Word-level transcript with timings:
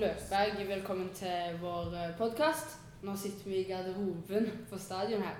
Løkberg 0.00 0.68
velkommen 0.68 1.08
til 1.12 1.58
vår 1.60 1.92
podkast. 2.16 2.78
Nå 3.04 3.12
sitter 3.20 3.50
vi 3.50 3.58
i 3.60 3.66
garderoben 3.68 4.46
på 4.70 4.78
stadion 4.80 5.20
her. 5.20 5.34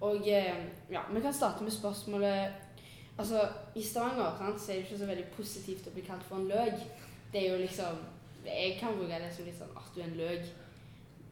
Og 0.00 0.26
eh, 0.26 0.64
ja, 0.90 1.04
vi 1.12 1.20
kan 1.20 1.34
starte 1.34 1.62
med 1.62 1.70
spørsmålet 1.70 2.48
Altså, 3.18 3.48
i 3.74 3.82
Stavanger 3.82 4.34
sant, 4.38 4.60
så 4.60 4.72
er 4.72 4.76
det 4.76 4.82
ikke 4.84 4.98
så 4.98 5.06
veldig 5.06 5.26
positivt 5.36 5.86
å 5.86 5.92
bli 5.94 6.02
kalt 6.08 6.26
for 6.26 6.42
en 6.42 6.50
løk. 6.50 6.82
Det 7.32 7.44
er 7.44 7.52
jo 7.52 7.60
liksom 7.62 8.02
Jeg 8.44 8.76
kan 8.80 8.98
bruke 8.98 9.20
det 9.22 9.30
som 9.36 9.46
litt 9.46 9.62
sånn 9.62 9.78
at 9.78 9.94
du 9.94 10.00
er 10.00 10.08
en 10.08 10.18
løk. 10.24 10.50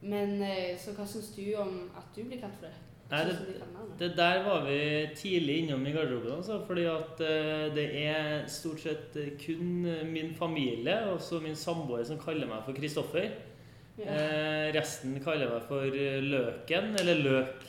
Men 0.01 0.33
eh, 0.47 0.79
så 0.79 0.95
hva 0.95 1.07
syns 1.07 1.33
du 1.35 1.43
om 1.59 1.91
at 1.99 2.15
du 2.15 2.23
blir 2.23 2.39
kalt 2.39 2.55
for 2.61 2.69
det? 2.69 2.92
Nei, 3.11 3.21
det, 3.27 3.35
det, 3.99 4.09
der 4.17 4.39
var 4.45 4.63
vi 4.65 4.77
tidlig 5.15 5.57
innom 5.63 5.85
i 5.85 5.93
garderoben. 5.93 6.37
Altså, 6.37 6.59
fordi 6.67 6.85
at 6.89 7.19
uh, 7.21 7.65
det 7.75 7.85
er 8.03 8.47
stort 8.49 8.81
sett 8.81 9.17
kun 9.43 9.85
min 10.09 10.33
familie 10.35 10.95
og 11.11 11.21
så 11.21 11.41
min 11.43 11.55
samboer 11.55 12.05
som 12.07 12.21
kaller 12.21 12.49
meg 12.49 12.63
for 12.65 12.77
Kristoffer. 12.77 13.29
Ja. 13.99 14.15
Uh, 14.15 14.67
resten 14.73 15.19
kaller 15.21 15.51
meg 15.53 15.67
for 15.69 15.99
Løken, 16.29 16.95
eller 17.03 17.21
Løk. 17.21 17.67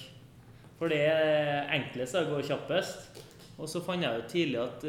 For 0.78 0.91
det 0.91 1.02
er 1.06 1.69
enklest 1.77 2.16
og 2.19 2.33
går 2.33 2.48
kjappest. 2.48 3.20
Og 3.55 3.69
så 3.70 3.78
fant 3.84 4.03
jeg 4.03 4.16
jo 4.19 4.25
tidlig 4.27 4.59
at 4.59 4.87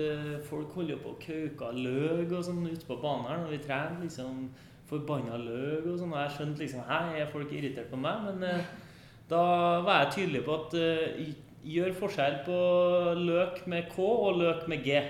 folk 0.48 0.72
holder 0.74 0.98
på 0.98 1.12
å 1.12 1.20
kauke 1.22 1.68
løk 1.78 2.32
og 2.34 2.48
sånn 2.48 2.64
ute 2.66 2.88
på 2.88 2.96
banen 2.98 3.28
her 3.30 3.44
når 3.44 3.52
vi 3.52 3.60
trener. 3.62 4.00
liksom 4.02 4.48
Forbanna 4.90 5.38
løk 5.42 5.86
og 5.90 6.00
sånn. 6.00 6.14
Og 6.14 6.20
jeg 6.22 6.34
skjønte 6.36 6.64
liksom 6.64 6.84
Hei, 6.90 7.22
er 7.22 7.32
folk 7.32 7.54
irritert 7.54 7.90
på 7.92 8.00
meg? 8.00 8.28
Men 8.28 8.44
uh, 8.46 8.74
da 9.30 9.44
var 9.86 10.04
jeg 10.04 10.14
tydelig 10.20 10.44
på 10.46 10.58
at 10.60 10.76
uh, 10.78 11.30
gjør 11.66 11.94
forskjell 12.00 12.40
på 12.46 12.58
løk 13.20 13.64
med 13.72 13.92
K 13.94 14.00
og 14.06 14.42
løk 14.42 14.66
med 14.72 14.84
G. 14.86 15.04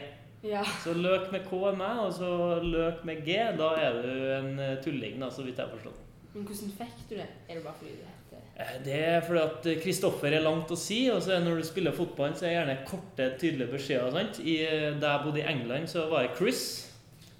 Ja. 0.45 0.61
Så 0.83 0.93
løk 0.93 1.31
med 1.33 1.47
K 1.49 1.61
er 1.71 1.79
meg, 1.79 2.03
og 2.05 2.13
så 2.15 2.29
løk 2.63 3.01
med 3.07 3.23
G, 3.25 3.39
da 3.59 3.71
er 3.81 4.01
du 4.01 4.11
en 4.37 4.59
tulling, 4.85 5.17
da, 5.23 5.31
så 5.33 5.43
vidt 5.43 5.57
jeg 5.57 5.65
har 5.65 5.73
forstått. 5.73 6.03
Men 6.35 6.45
hvordan 6.45 6.77
fikk 6.77 7.01
du 7.09 7.17
det? 7.17 7.31
Er 7.49 7.57
det 7.57 7.63
bare 7.65 7.79
fordi 7.79 7.95
du 7.95 8.05
heter 8.05 8.25
det 8.85 8.95
er 8.95 9.21
fordi 9.25 9.41
at 9.41 9.65
Kristoffer 9.83 10.31
er 10.31 10.43
langt 10.45 10.71
å 10.71 10.77
si. 10.79 11.09
og 11.11 11.21
så 11.23 11.41
Når 11.43 11.59
du 11.59 11.67
spiller 11.67 11.95
fotball, 11.95 12.35
så 12.35 12.45
er 12.45 12.49
det 12.49 12.55
gjerne 12.55 12.87
korte, 12.87 13.29
tydelige 13.39 13.71
beskjeder. 13.73 14.11
Sant? 14.15 14.39
I, 14.39 14.55
da 15.01 15.15
jeg 15.15 15.23
bodde 15.25 15.41
i 15.41 15.47
England, 15.51 15.89
så 15.91 16.05
var 16.11 16.23
jeg 16.23 16.35
Chris. 16.37 16.61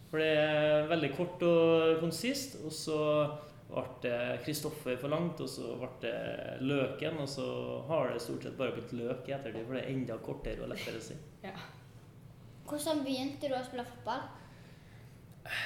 For 0.09 0.19
det 0.19 0.27
er 0.27 0.89
veldig 0.91 1.11
kort 1.15 1.45
og 1.47 2.01
konsist. 2.01 2.57
Og 2.65 2.75
så 2.75 2.99
ble 3.75 4.13
Kristoffer 4.45 4.97
for 4.99 5.11
langt, 5.11 5.41
og 5.43 5.49
så 5.51 5.75
ble 5.79 5.89
det 6.03 6.15
Løken. 6.63 7.19
Og 7.23 7.29
så 7.29 7.47
har 7.89 8.13
det 8.13 8.23
stort 8.23 8.47
sett 8.47 8.57
bare 8.59 8.75
blitt 8.75 8.95
Løk 8.95 9.27
i 9.29 9.35
ettertid, 9.35 9.65
for 9.65 9.77
det 9.77 9.83
er 9.83 9.93
enda 9.93 10.17
kortere 10.23 10.63
og 10.65 10.71
lettere 10.71 11.01
å 11.01 11.05
si. 11.05 11.17
Ja. 11.43 11.55
Hvordan 12.65 13.03
begynte 13.05 13.49
du 13.51 13.57
å 13.57 13.65
spille 13.65 13.85
fotball? 13.85 14.23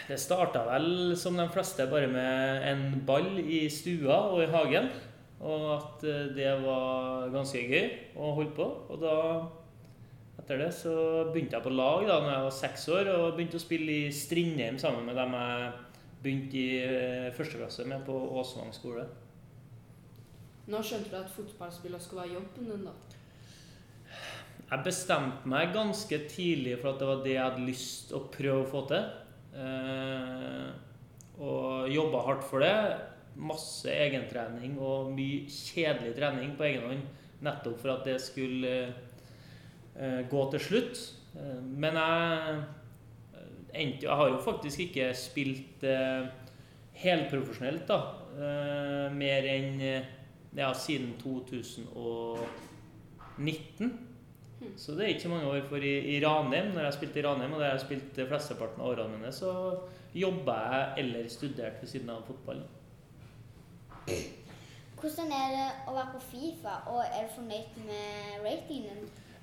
Det 0.10 0.18
starta 0.20 0.66
vel 0.68 1.16
som 1.20 1.38
de 1.40 1.46
fleste, 1.54 1.86
bare 1.88 2.10
med 2.12 2.66
en 2.68 2.84
ball 3.08 3.38
i 3.40 3.64
stua 3.72 4.18
og 4.34 4.44
i 4.44 4.50
hagen. 4.52 4.90
Og 5.40 5.70
at 5.78 6.04
eh, 6.04 6.34
det 6.36 6.50
var 6.66 7.30
ganske 7.32 7.62
gøy 7.64 7.86
å 8.20 8.34
holde 8.36 8.52
på. 8.58 8.66
Og 8.92 9.00
da, 9.00 9.14
etter 10.42 10.60
det, 10.66 10.74
så 10.76 10.96
begynte 11.30 11.56
jeg 11.56 11.64
på 11.64 11.72
lag 11.72 12.04
da 12.10 12.18
når 12.20 12.34
jeg 12.34 12.48
var 12.50 12.58
seks 12.58 12.88
år, 12.92 13.12
og 13.14 13.38
begynte 13.38 13.62
å 13.62 13.64
spille 13.64 13.96
i 14.02 14.12
Strindheim 14.16 14.82
sammen 14.82 15.08
med 15.08 15.16
dem 15.20 15.38
jeg 15.38 15.70
begynte 16.24 16.60
i 16.60 16.80
eh, 16.84 17.30
første 17.36 17.60
klasse 17.60 17.86
med 17.88 18.04
på 18.08 18.16
Åsvang 18.40 18.74
skole. 18.76 19.06
Når 20.70 20.86
skjønte 20.86 21.12
du 21.14 21.18
at 21.18 21.32
fotballspiller 21.34 22.02
skulle 22.04 22.26
være 22.26 22.36
jobben 22.38 22.68
din, 22.70 22.86
da? 22.86 22.94
Jeg 24.70 24.86
bestemte 24.86 25.50
meg 25.50 25.72
ganske 25.74 26.20
tidlig 26.30 26.76
for 26.82 26.92
at 26.92 27.00
det 27.02 27.08
var 27.10 27.24
det 27.24 27.34
jeg 27.34 27.46
hadde 27.46 27.66
lyst 27.66 28.12
å 28.14 28.26
prøve 28.30 28.66
å 28.66 28.70
få 28.70 28.84
til. 28.92 29.08
Eh, 29.58 30.68
og 31.40 31.88
jobba 31.90 32.26
hardt 32.28 32.44
for 32.46 32.62
det 32.62 32.76
masse 33.40 33.88
egentrening 33.88 34.76
og 34.84 35.14
mye 35.16 35.48
kjedelig 35.48 36.12
trening 36.18 36.52
på 36.60 36.66
egen 36.68 36.90
hånd 36.90 37.06
nettopp 37.46 37.78
for 37.80 37.94
at 37.94 38.04
det 38.04 38.18
skulle 38.22 38.74
eh, 39.96 40.22
gå 40.30 40.44
til 40.52 40.66
slutt. 40.66 41.02
Men 41.80 41.96
jeg 41.96 42.56
endte 43.74 44.06
Jeg 44.06 44.16
har 44.16 44.30
jo 44.30 44.38
faktisk 44.44 44.80
ikke 44.88 45.14
spilt 45.18 45.84
eh, 45.88 46.26
helprofesjonelt, 47.00 47.88
da. 47.88 48.00
Eh, 48.40 49.08
mer 49.16 49.44
enn 49.50 49.82
ja, 50.58 50.74
siden 50.74 51.14
2019. 51.22 52.40
Hmm. 54.60 54.78
Så 54.78 54.92
det 54.92 55.04
er 55.04 55.08
ikke 55.16 55.30
mange 55.30 55.48
år. 55.48 55.62
For 55.70 55.78
i, 55.78 56.16
i 56.16 56.26
Ranheim, 56.26 56.74
når 56.74 56.84
jeg 56.90 56.94
spilte 56.94 57.20
i 57.20 57.24
Ranheim, 57.28 57.54
og 57.54 57.60
der 57.62 57.72
jeg 57.72 57.86
spilte 57.86 58.28
flesteparten 58.28 58.82
av 58.82 58.88
årene 58.92 59.18
mine, 59.18 59.32
så 59.36 59.52
jobba 60.16 60.54
jeg 60.74 60.84
eller 61.04 61.30
studerte 61.30 61.82
ved 61.82 61.88
siden 61.94 62.10
av 62.10 62.26
fotballen. 62.28 62.68
Hvordan 65.00 65.32
er 65.32 65.50
det 65.54 65.68
å 65.88 65.94
være 65.96 66.12
på 66.12 66.20
Fifa, 66.32 66.76
og 66.92 67.00
er 67.06 67.28
du 67.28 67.36
fornøyd 67.38 67.78
med 67.88 68.44
ratingen? 68.44 69.00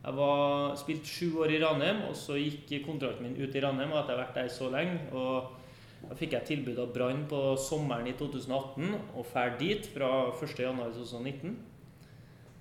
Jeg 0.00 0.16
var 0.16 0.74
spilt 0.80 1.06
sju 1.06 1.38
år 1.44 1.50
i 1.54 1.60
Ranheim, 1.62 2.00
og 2.08 2.16
så 2.18 2.34
gikk 2.40 2.72
kontrakten 2.88 3.22
min 3.28 3.38
ut 3.38 3.54
i 3.54 3.62
Ranheim. 3.62 3.92
Og 3.92 4.00
at 4.00 4.08
jeg 4.10 4.16
har 4.16 4.24
vært 4.24 4.38
der 4.40 4.48
så 4.50 4.66
lenge. 4.74 4.98
og 5.12 5.54
da 6.00 6.16
fikk 6.16 6.34
jeg 6.34 6.48
tilbud 6.48 6.78
av 6.80 6.92
Brann 6.94 7.26
på 7.30 7.40
sommeren 7.60 8.08
i 8.08 8.14
2018 8.18 8.94
og 9.14 9.26
drar 9.32 9.56
dit 9.60 9.88
fra 9.92 10.10
1.1.2019. 10.32 11.52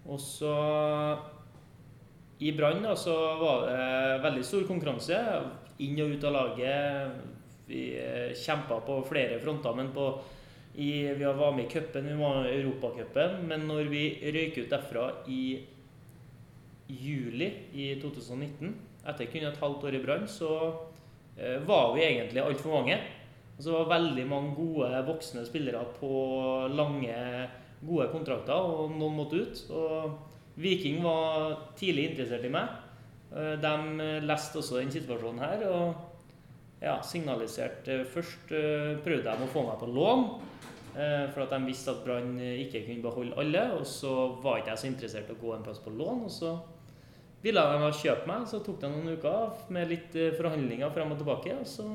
Og 0.09 0.19
så 0.21 0.53
I 2.39 2.51
Brann 2.55 2.83
var 2.83 3.65
det 3.67 4.23
veldig 4.25 4.45
stor 4.47 4.67
konkurranse. 4.67 5.19
Inn 5.79 6.01
og 6.03 6.15
ut 6.15 6.27
av 6.27 6.35
laget. 6.35 7.15
Vi 7.69 7.83
eh, 8.01 8.35
kjempa 8.35 8.79
på 8.85 8.99
flere 9.07 9.39
fronter. 9.39 9.75
men 9.75 9.93
på 9.93 10.11
i, 10.75 11.13
vi 11.13 11.25
var 11.25 11.51
med 11.51 11.65
i 11.65 11.69
cupen, 11.69 12.07
vi 12.07 12.13
var 12.13 12.41
med 12.41 12.53
i 12.53 12.59
Europacupen. 12.59 13.47
Men 13.47 13.67
når 13.67 13.89
vi 13.91 14.03
røyk 14.31 14.57
ut 14.57 14.69
derfra 14.71 15.09
i 15.27 15.59
juli 16.87 17.49
i 17.73 17.93
2019, 18.01 18.75
etter 19.09 19.29
kun 19.29 19.47
et 19.47 19.61
halvt 19.61 19.85
år 19.89 19.97
i 19.97 20.03
Brann, 20.03 20.27
så 20.27 20.51
eh, 21.37 21.59
var 21.67 21.95
vi 21.95 22.05
egentlig 22.05 22.43
altfor 22.43 22.79
mange. 22.79 22.99
Og 23.59 23.65
så 23.65 23.73
var 23.73 23.81
det 23.83 23.91
veldig 23.91 24.23
mange 24.31 24.53
gode 24.55 24.89
voksne 25.03 25.41
spillere 25.43 25.81
på 25.97 26.09
lange, 26.71 27.15
gode 27.83 28.05
kontrakter, 28.07 28.55
og 28.55 28.93
noen 28.95 29.17
måtte 29.17 29.41
ut. 29.43 29.63
Og 29.75 30.61
Viking 30.63 31.01
var 31.03 31.57
tidlig 31.75 32.05
interessert 32.13 32.45
i 32.47 32.51
meg. 32.53 32.69
Eh, 33.35 33.57
de 33.59 34.05
leste 34.23 34.61
også 34.61 34.79
den 34.79 34.93
situasjonen 34.93 35.43
her 35.43 35.65
og 35.67 36.05
ja, 36.79 36.95
signaliserte 37.03 37.99
Først 38.07 38.53
eh, 38.55 38.95
prøvde 39.03 39.27
de 39.27 39.43
å 39.43 39.49
få 39.51 39.65
meg 39.67 39.75
på 39.81 39.89
lån, 39.91 40.23
eh, 40.95 41.25
for 41.33 41.43
at 41.43 41.51
de 41.51 41.59
visste 41.67 41.91
at 41.91 41.99
Brann 42.05 42.37
ikke 42.39 42.85
kunne 42.85 43.03
beholde 43.03 43.35
alle. 43.43 43.65
Og 43.75 43.83
så 43.91 44.13
var 44.39 44.61
ikke 44.61 44.71
jeg 44.71 44.83
så 44.85 44.87
interessert 44.93 45.33
i 45.33 45.35
å 45.35 45.41
gå 45.41 45.51
en 45.57 45.67
plass 45.67 45.83
på 45.83 45.91
lån. 45.99 46.23
og 46.29 46.31
så 46.31 46.55
ville 47.43 47.59
de 47.59 47.91
kjøpe 47.99 48.27
meg, 48.27 48.47
så 48.47 48.63
tok 48.63 48.79
det 48.79 48.93
noen 48.95 49.19
uker 49.19 49.67
med 49.75 49.91
litt 49.91 50.15
forhandlinger 50.39 50.95
frem 50.95 51.11
og 51.11 51.19
tilbake. 51.19 51.59
og 51.59 51.67
så 51.67 51.89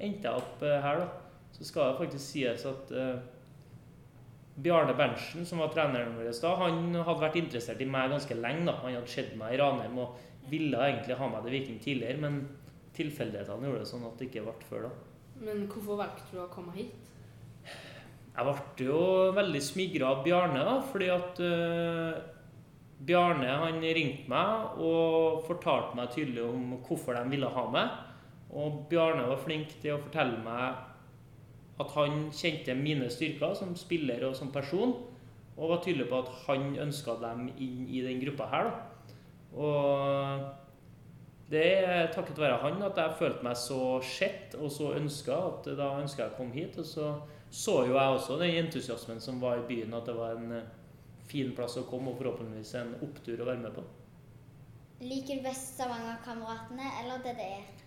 endte 0.00 0.28
jeg 0.28 0.42
opp 0.42 0.64
eh, 0.64 0.78
her, 0.84 1.02
da. 1.02 1.44
så 1.56 1.66
skal 1.68 1.90
det 1.90 2.00
faktisk 2.00 2.24
sies 2.24 2.64
at 2.68 2.92
uh, 2.96 3.20
Bjarne 4.60 4.94
Berntsen, 4.96 5.46
som 5.48 5.62
var 5.62 5.72
treneren 5.74 6.16
vår 6.18 6.32
da, 6.42 6.54
han 6.60 6.80
hadde 6.96 7.20
vært 7.22 7.38
interessert 7.40 7.80
i 7.80 7.88
meg 7.88 8.10
ganske 8.12 8.36
lenge. 8.36 8.66
da. 8.68 8.78
Han 8.82 8.96
hadde 8.98 9.12
sett 9.12 9.36
meg 9.40 9.54
i 9.54 9.60
Ranheim 9.60 10.00
og 10.02 10.18
ville 10.50 10.80
egentlig 10.88 11.16
ha 11.16 11.28
meg 11.30 11.46
til 11.46 11.56
Viking 11.56 11.78
tidligere, 11.84 12.20
men 12.24 12.40
tilfeldighetene 12.96 13.68
gjorde 13.68 13.84
det 13.84 13.92
sånn 13.92 14.08
at 14.08 14.18
det 14.18 14.28
ikke 14.28 14.44
ble 14.48 14.68
før 14.68 14.88
da. 14.88 14.90
Men 15.40 15.64
hvorfor 15.70 16.00
valgte 16.02 16.34
du 16.34 16.42
å 16.42 16.50
komme 16.52 16.74
hit? 16.76 17.08
Jeg 18.30 18.46
ble 18.46 18.86
jo 18.86 19.00
veldig 19.36 19.62
smigra 19.64 20.12
av 20.14 20.20
Bjarne, 20.24 20.60
da, 20.66 20.76
fordi 20.90 21.08
at 21.12 21.40
uh, 21.44 22.20
Bjarne 23.06 23.56
han 23.62 23.80
ringte 23.80 24.28
meg 24.30 24.80
og 24.84 25.42
fortalte 25.48 25.96
meg 25.96 26.12
tydelig 26.14 26.44
om 26.44 26.76
hvorfor 26.84 27.16
de 27.16 27.24
ville 27.32 27.48
ha 27.54 27.64
meg. 27.72 27.98
Og 28.50 28.86
Bjarne 28.90 29.28
var 29.28 29.42
flink 29.44 29.76
til 29.82 29.94
å 29.94 30.02
fortelle 30.02 30.40
meg 30.44 30.86
at 31.80 31.92
han 31.96 32.26
kjente 32.34 32.74
mine 32.76 33.08
styrker 33.12 33.54
som 33.56 33.76
spiller 33.78 34.24
og 34.26 34.34
som 34.36 34.50
person, 34.52 34.96
og 35.56 35.74
var 35.74 35.82
tydelig 35.84 36.08
på 36.10 36.18
at 36.22 36.32
han 36.46 36.72
ønska 36.82 37.16
dem 37.20 37.46
inn 37.56 37.84
i 37.88 38.02
den 38.04 38.20
gruppa 38.22 38.48
her. 38.50 38.70
da. 38.70 38.72
Og 39.60 40.40
det 41.50 41.66
er 41.82 42.12
takket 42.14 42.38
være 42.38 42.60
han 42.62 42.82
at 42.86 42.98
jeg 43.00 43.18
følte 43.18 43.44
meg 43.44 43.56
så 43.58 43.98
sett 44.06 44.54
og 44.54 44.70
så 44.70 44.92
ønska 44.98 45.38
at 45.48 45.70
da 45.78 45.96
ønska 45.98 46.22
jeg 46.22 46.34
å 46.34 46.38
komme 46.38 46.54
hit. 46.54 46.78
Og 46.78 46.86
så 46.86 47.14
så 47.50 47.80
jo 47.82 47.96
jeg 47.96 48.14
også 48.14 48.36
den 48.38 48.56
entusiasmen 48.60 49.20
som 49.20 49.40
var 49.42 49.58
i 49.58 49.66
byen, 49.66 49.94
at 49.94 50.06
det 50.06 50.14
var 50.14 50.36
en 50.38 50.52
eh, 50.54 50.68
fin 51.26 51.50
plass 51.56 51.76
å 51.80 51.86
komme, 51.90 52.12
og 52.12 52.20
forhåpentligvis 52.20 52.76
en 52.78 52.92
opptur 53.02 53.42
å 53.42 53.48
være 53.48 53.64
med 53.64 53.74
på. 53.74 53.82
Liker 55.02 55.40
du 55.40 55.48
best 55.48 55.74
Stavanger-kameratene 55.74 56.92
eller 57.00 57.24
DDE? 57.24 57.79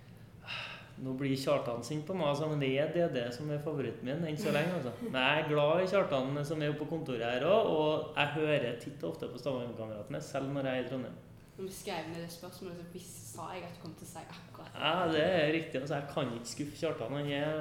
Nå 1.03 1.15
blir 1.17 1.33
Kjartan 1.39 1.81
sint 1.83 2.05
på 2.05 2.13
meg, 2.13 2.27
altså, 2.29 2.47
men 2.51 2.61
det 2.61 2.69
er 2.77 2.91
DD 2.93 3.17
som 3.33 3.49
er 3.51 3.61
favoritten 3.63 4.05
min 4.05 4.25
enn 4.29 4.37
så 4.37 4.51
lenge. 4.53 4.75
altså. 4.77 4.91
Men 5.07 5.17
jeg 5.17 5.41
er 5.41 5.47
glad 5.49 5.81
i 5.81 5.87
Kjartan 5.89 6.37
som 6.45 6.61
er 6.61 6.75
på 6.77 6.85
kontoret 6.89 7.25
her 7.25 7.45
òg, 7.49 7.69
og 7.73 8.19
jeg 8.19 8.33
hører 8.35 8.67
titt 8.81 9.01
og 9.03 9.15
ofte 9.15 9.29
på 9.31 9.41
Stavanger-kameratene, 9.41 10.21
selv 10.21 10.53
når 10.53 10.69
jeg 10.69 10.83
er 10.83 10.85
i 10.85 10.89
Trondheim. 10.91 11.17
Når 11.57 11.65
vi 11.65 11.73
skrev 11.73 12.05
ned 12.11 12.21
det 12.21 12.29
spørsmålet, 12.33 12.77
så 12.77 12.93
visste, 12.93 13.25
sa 13.33 13.49
jeg 13.53 13.65
at 13.65 13.73
du 13.75 13.81
kom 13.81 13.97
til 13.97 14.07
å 14.07 14.11
si 14.11 14.21
akkurat 14.37 14.69
det. 14.69 14.85
Ja, 14.85 14.93
det 15.13 15.25
er 15.25 15.51
riktig. 15.57 15.81
altså 15.81 15.95
Jeg 15.95 16.07
kan 16.13 16.31
ikke 16.37 16.51
skuffe 16.53 16.79
Kjartan. 16.79 17.17
Han 17.17 17.29
er, 17.41 17.59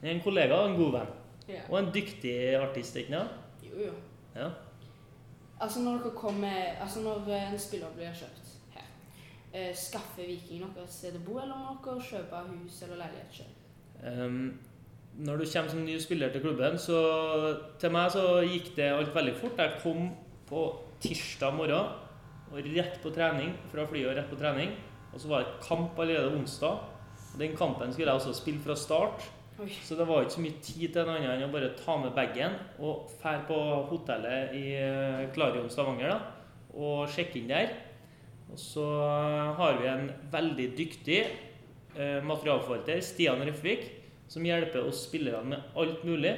han 0.00 0.10
er 0.10 0.14
en 0.16 0.26
kollega 0.26 0.58
og 0.58 0.70
en 0.70 0.76
god 0.78 0.92
venn. 0.98 1.14
Ja. 1.48 1.62
Og 1.70 1.78
en 1.78 1.90
dyktig 1.94 2.36
artist, 2.58 2.98
ikke 2.98 3.16
sant? 3.16 3.64
Jo, 3.66 3.88
jo. 3.88 3.94
Ja. 4.36 4.50
Altså 5.62 5.82
når 5.82 6.02
dere 6.02 6.14
kommer, 6.18 6.54
altså 6.82 7.02
når 7.02 7.28
eh, 7.30 7.52
en 7.52 7.58
spiller 7.58 7.90
blir 7.94 8.14
kjøpt 8.18 8.41
eh, 9.52 9.72
skaffe 9.76 10.26
Viking 10.26 10.64
noe 10.64 10.86
sted 10.90 11.16
å 11.18 11.24
bo, 11.24 11.38
eller 11.40 11.54
noe, 11.54 11.78
dere 11.84 12.04
kjøpe 12.08 12.44
hus 12.50 12.82
eller 12.86 13.02
leilighet 13.04 13.40
selv? 13.40 13.58
Um, 14.02 14.58
når 15.22 15.42
du 15.42 15.46
kommer 15.46 15.70
som 15.70 15.84
ny 15.84 15.98
spiller 16.00 16.32
til 16.32 16.44
klubben, 16.44 16.78
så 16.80 17.00
til 17.80 17.92
meg 17.92 18.14
så 18.14 18.24
gikk 18.46 18.72
det 18.78 18.88
alt 18.94 19.12
veldig 19.14 19.34
fort. 19.40 19.60
Jeg 19.60 19.82
kom 19.82 20.08
på 20.48 20.64
tirsdag 21.02 21.54
morgen 21.56 21.92
og 22.52 22.72
rett 22.76 22.98
på 23.02 23.12
trening, 23.12 23.52
fra 23.72 23.84
flyet 23.88 24.10
og 24.10 24.18
rett 24.18 24.32
på 24.32 24.40
trening. 24.40 24.72
Og 25.12 25.20
så 25.20 25.28
var 25.28 25.44
det 25.44 25.60
kamp 25.64 25.98
allerede 26.00 26.32
onsdag. 26.36 26.80
Og 27.32 27.38
Den 27.40 27.56
kampen 27.56 27.92
skulle 27.92 28.12
jeg 28.12 28.20
også 28.20 28.34
spille 28.36 28.60
fra 28.60 28.76
start. 28.76 29.24
Oi. 29.60 29.68
Så 29.84 29.96
det 29.96 30.08
var 30.08 30.24
ikke 30.24 30.34
så 30.34 30.40
mye 30.40 30.60
tid 30.64 30.92
til 30.92 31.06
noe 31.06 31.18
annet 31.20 31.34
enn 31.36 31.46
å 31.46 31.52
bare 31.52 31.74
ta 31.76 31.96
med 32.00 32.14
bagen 32.16 32.56
og 32.80 33.10
fære 33.20 33.44
på 33.48 33.58
hotellet 33.90 34.54
i 34.56 34.64
eh, 34.80 35.26
Klarion 35.34 35.68
Stavanger 35.70 36.08
da, 36.08 36.16
og 36.72 37.04
sjekke 37.12 37.38
inn 37.40 37.52
der. 37.52 37.74
Og 38.52 38.60
så 38.60 38.84
har 39.56 39.78
vi 39.80 39.88
en 39.88 40.08
veldig 40.32 40.68
dyktig 40.76 41.20
eh, 41.24 42.20
materialforvalter, 42.24 43.00
Stian 43.04 43.40
Røfvik, 43.46 43.86
som 44.28 44.44
hjelper 44.44 44.84
oss 44.88 45.06
spillerne 45.06 45.54
med 45.54 45.78
alt 45.80 46.04
mulig. 46.04 46.34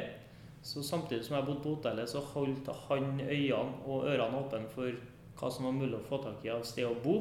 Så 0.64 0.82
samtidig 0.86 1.26
som 1.26 1.36
jeg 1.36 1.46
bodde 1.48 1.62
på 1.64 1.74
hotellet, 1.74 2.08
så 2.08 2.22
holdt 2.32 2.70
han 2.88 3.18
øynene 3.20 3.82
og 3.84 4.06
ørene 4.08 4.40
åpne 4.40 4.70
for 4.72 4.94
hva 5.34 5.50
som 5.50 5.66
var 5.66 5.74
mulig 5.76 5.98
å 5.98 6.06
få 6.06 6.22
tak 6.22 6.46
i 6.46 6.52
av 6.54 6.62
sted 6.66 6.86
å 6.88 6.96
bo. 7.04 7.18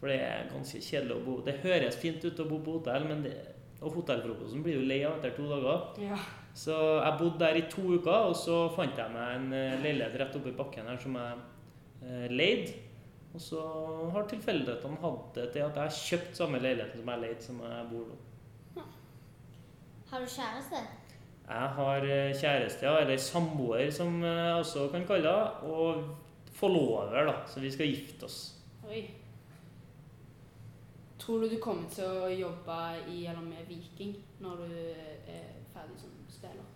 For 0.00 0.10
det 0.10 0.18
er 0.20 0.50
ganske 0.50 0.82
kjedelig 0.84 1.16
å 1.16 1.24
bo. 1.24 1.36
Det 1.46 1.60
høres 1.62 1.96
fint 1.96 2.24
ut 2.26 2.42
å 2.42 2.48
bo 2.50 2.58
på 2.60 2.78
hotell, 2.80 3.06
men 3.08 3.22
det, 3.24 3.32
og 3.80 4.00
hotellfrokosten 4.00 4.64
blir 4.64 4.80
jo 4.80 4.88
lei 4.88 4.98
av 5.06 5.16
etter 5.16 5.32
to 5.38 5.46
dager. 5.48 5.86
Ja. 6.02 6.18
Så 6.54 6.74
jeg 6.74 7.18
bodde 7.22 7.40
der 7.40 7.58
i 7.58 7.64
to 7.70 7.86
uker, 7.94 8.28
og 8.28 8.36
så 8.38 8.58
fant 8.74 8.98
jeg 8.98 9.14
meg 9.14 9.38
en 9.38 9.54
eh, 9.56 9.78
leilighet 9.82 10.18
rett 10.20 10.36
oppi 10.38 10.52
bakken 10.58 10.90
her 10.90 11.00
som 11.00 11.16
jeg 11.18 11.38
eh, 12.04 12.26
leide. 12.34 12.83
Og 13.34 13.40
så 13.42 13.60
har 14.14 14.28
tilfeldighetene 14.30 15.00
hatt 15.02 15.30
det 15.34 15.48
til 15.52 15.64
at 15.64 15.78
jeg 15.78 15.82
har 15.82 15.96
kjøpt 15.96 16.36
samme 16.38 16.60
leiligheten 16.62 17.00
som 17.00 17.10
jeg 17.10 17.22
leide, 17.24 17.42
som 17.42 17.62
jeg 17.66 17.88
bor 17.90 18.12
nå. 18.12 18.84
Har 20.10 20.22
du 20.22 20.30
kjæreste? 20.30 20.82
Jeg 21.48 21.72
har 21.78 22.06
eh, 22.06 22.36
kjæreste, 22.38 22.86
ja, 22.86 22.94
eller 23.02 23.18
samboer 23.18 23.90
som 23.90 24.22
jeg 24.22 24.54
også 24.60 24.86
kan 24.92 25.06
kalle 25.08 25.26
det, 25.26 25.66
og 25.66 26.04
forlover, 26.54 27.26
da, 27.26 27.34
så 27.50 27.60
vi 27.60 27.72
skal 27.74 27.90
gifte 27.90 28.24
oss. 28.28 28.38
Oi. 28.86 29.02
Tror 31.18 31.42
du 31.42 31.50
du 31.50 31.58
kommer 31.60 31.90
til 31.90 32.06
å 32.06 32.30
jobbe 32.30 32.78
i 33.10 33.24
eller 33.26 33.42
med 33.42 33.66
Viking 33.68 34.14
når 34.44 34.62
du 34.62 34.72
er 34.78 35.46
ferdig 35.74 35.98
som 35.98 36.14
spiller? 36.30 36.66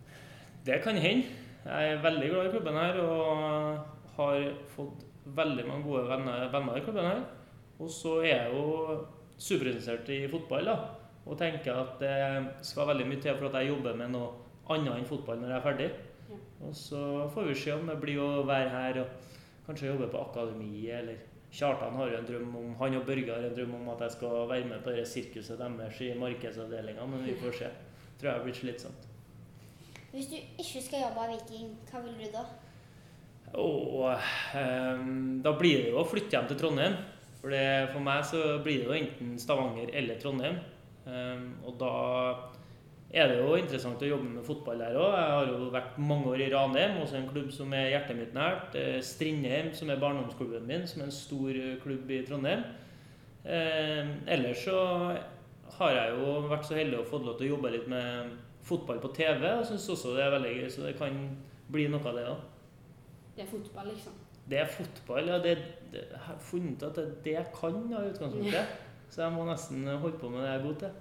Det 0.66 0.82
kan 0.82 0.98
hende. 0.98 1.28
Jeg 1.64 1.92
er 1.92 2.02
veldig 2.02 2.30
glad 2.30 2.46
i 2.48 2.52
klubben 2.54 2.78
her 2.80 3.00
og 3.02 4.16
har 4.16 4.46
fått 4.72 5.07
veldig 5.36 5.66
mange 5.68 5.86
gode 5.86 6.08
venner, 6.08 6.48
venner 6.52 6.78
i 6.78 6.82
klubben 6.84 7.08
her. 7.08 7.22
Og 7.78 7.90
så 7.94 8.18
er 8.22 8.32
jeg 8.32 8.52
jo 8.54 8.98
superinteressert 9.38 10.10
i 10.10 10.26
fotball 10.30 10.66
da, 10.66 10.76
og 11.28 11.38
tenker 11.38 11.78
at 11.78 11.96
det 12.02 12.66
skal 12.66 12.88
veldig 12.90 13.06
mye 13.06 13.22
til 13.22 13.36
for 13.38 13.48
at 13.48 13.60
jeg 13.60 13.70
jobber 13.70 13.96
med 13.98 14.14
noe 14.16 14.32
annet 14.74 14.96
enn 14.96 15.08
fotball 15.08 15.38
når 15.40 15.52
jeg 15.52 15.58
er 15.58 15.66
ferdig. 15.66 15.88
Ja. 16.28 16.38
Og 16.66 16.76
så 16.76 17.02
får 17.34 17.50
vi 17.50 17.56
se 17.62 17.74
om 17.76 17.86
det 17.88 17.98
blir 18.02 18.20
å 18.22 18.44
være 18.48 18.70
her 18.74 19.02
og 19.04 19.34
kanskje 19.68 19.92
jobbe 19.92 20.10
på 20.12 20.22
akademiet 20.26 21.02
eller 21.02 21.26
Kjartan 21.48 21.94
har 21.96 22.10
jo 22.10 22.16
en 22.18 22.26
drøm 22.28 22.56
om 22.60 22.72
han 22.76 22.94
og 22.98 23.06
Børge 23.08 23.32
har 23.32 23.44
en 23.46 23.54
drøm 23.56 23.74
om 23.78 23.86
at 23.94 24.02
jeg 24.04 24.18
skal 24.18 24.48
være 24.50 24.68
med 24.68 24.82
på 24.84 24.92
det 24.92 25.06
sirkuset 25.08 25.56
deres 25.58 26.00
i 26.04 26.10
markedsavdelinga, 26.18 27.06
men 27.08 27.24
vi 27.24 27.36
får 27.40 27.54
se. 27.62 27.70
Tror 28.20 28.30
jeg 28.30 28.42
blir 28.44 28.58
slitsomt. 28.58 29.06
Hvis 30.12 30.28
du 30.28 30.36
ikke 30.36 30.82
skal 30.84 31.06
jobbe 31.06 31.24
i 31.24 31.32
Viking, 31.32 31.70
hva 31.88 32.02
vil 32.04 32.18
du 32.20 32.28
da? 32.34 32.44
Og 33.56 34.10
um, 34.12 35.38
da 35.44 35.54
blir 35.56 35.84
det 35.84 35.92
jo 35.92 36.02
å 36.02 36.08
flytte 36.08 36.36
hjem 36.36 36.50
til 36.50 36.60
Trondheim. 36.60 36.98
For, 37.38 37.54
det, 37.54 37.90
for 37.94 38.04
meg 38.04 38.26
så 38.26 38.42
blir 38.64 38.82
det 38.82 38.88
jo 38.88 38.96
enten 38.98 39.36
Stavanger 39.40 39.92
eller 39.96 40.18
Trondheim. 40.20 40.58
Um, 41.08 41.46
og 41.64 41.78
da 41.80 41.92
er 43.08 43.30
det 43.30 43.38
jo 43.38 43.54
interessant 43.56 44.02
å 44.04 44.10
jobbe 44.10 44.28
med 44.34 44.44
fotball 44.44 44.82
der 44.82 44.98
òg. 45.00 45.14
Jeg 45.16 45.30
har 45.32 45.48
jo 45.48 45.70
vært 45.72 45.96
mange 46.10 46.28
år 46.34 46.42
i 46.44 46.50
Ranheim, 46.52 46.98
også 47.00 47.16
en 47.16 47.30
klubb 47.30 47.48
som 47.54 47.72
er 47.72 47.94
hjertet 47.94 48.18
mitt 48.18 48.34
nært. 48.36 48.76
Strindheim, 49.06 49.72
som 49.76 49.88
er 49.88 50.02
barndomsklubben 50.02 50.68
min, 50.68 50.84
som 50.90 51.00
er 51.00 51.08
en 51.08 51.16
stor 51.16 51.56
eh, 51.56 51.78
klubb 51.80 52.10
i 52.12 52.20
Trondheim. 52.28 52.66
Eh, 53.48 54.12
ellers 54.28 54.66
så 54.66 54.82
har 55.78 55.96
jeg 55.96 56.18
jo 56.18 56.36
vært 56.50 56.68
så 56.68 56.76
heldig 56.76 57.00
å 57.00 57.08
få 57.08 57.22
lov 57.22 57.38
til 57.38 57.48
å 57.48 57.54
jobbe 57.54 57.72
litt 57.72 57.88
med 57.88 58.36
fotball 58.68 59.00
på 59.00 59.14
TV. 59.16 59.46
Og 59.54 59.64
syns 59.70 59.88
også 59.94 60.12
det 60.18 60.26
er 60.26 60.36
veldig 60.36 60.54
gøy, 60.58 60.68
så 60.74 60.84
det 60.84 60.96
kan 61.00 61.16
bli 61.72 61.88
noe 61.88 62.04
av 62.04 62.18
det 62.18 62.28
òg. 62.28 62.46
Det 63.38 63.44
er 63.44 63.50
fotball, 63.50 63.86
liksom. 63.86 64.12
Det 64.50 64.58
er 64.58 64.66
fotball, 64.66 65.28
ja. 65.28 65.36
Det, 65.38 65.58
det, 65.92 66.00
jeg 66.10 66.18
har 66.20 66.38
funnet 66.42 66.82
at 66.82 66.96
det 66.96 67.04
er 67.04 67.12
det 67.24 67.34
jeg 67.36 67.50
kan 67.54 67.76
da, 67.90 68.00
i 68.02 68.10
utgangspunktet. 68.10 68.72
Så 69.10 69.22
jeg 69.22 69.32
må 69.32 69.44
nesten 69.46 69.86
holde 69.86 70.18
på 70.18 70.30
med 70.32 70.42
det 70.42 70.48
jeg 70.48 70.58
er 70.58 70.64
god 70.64 70.80
til. 70.80 70.96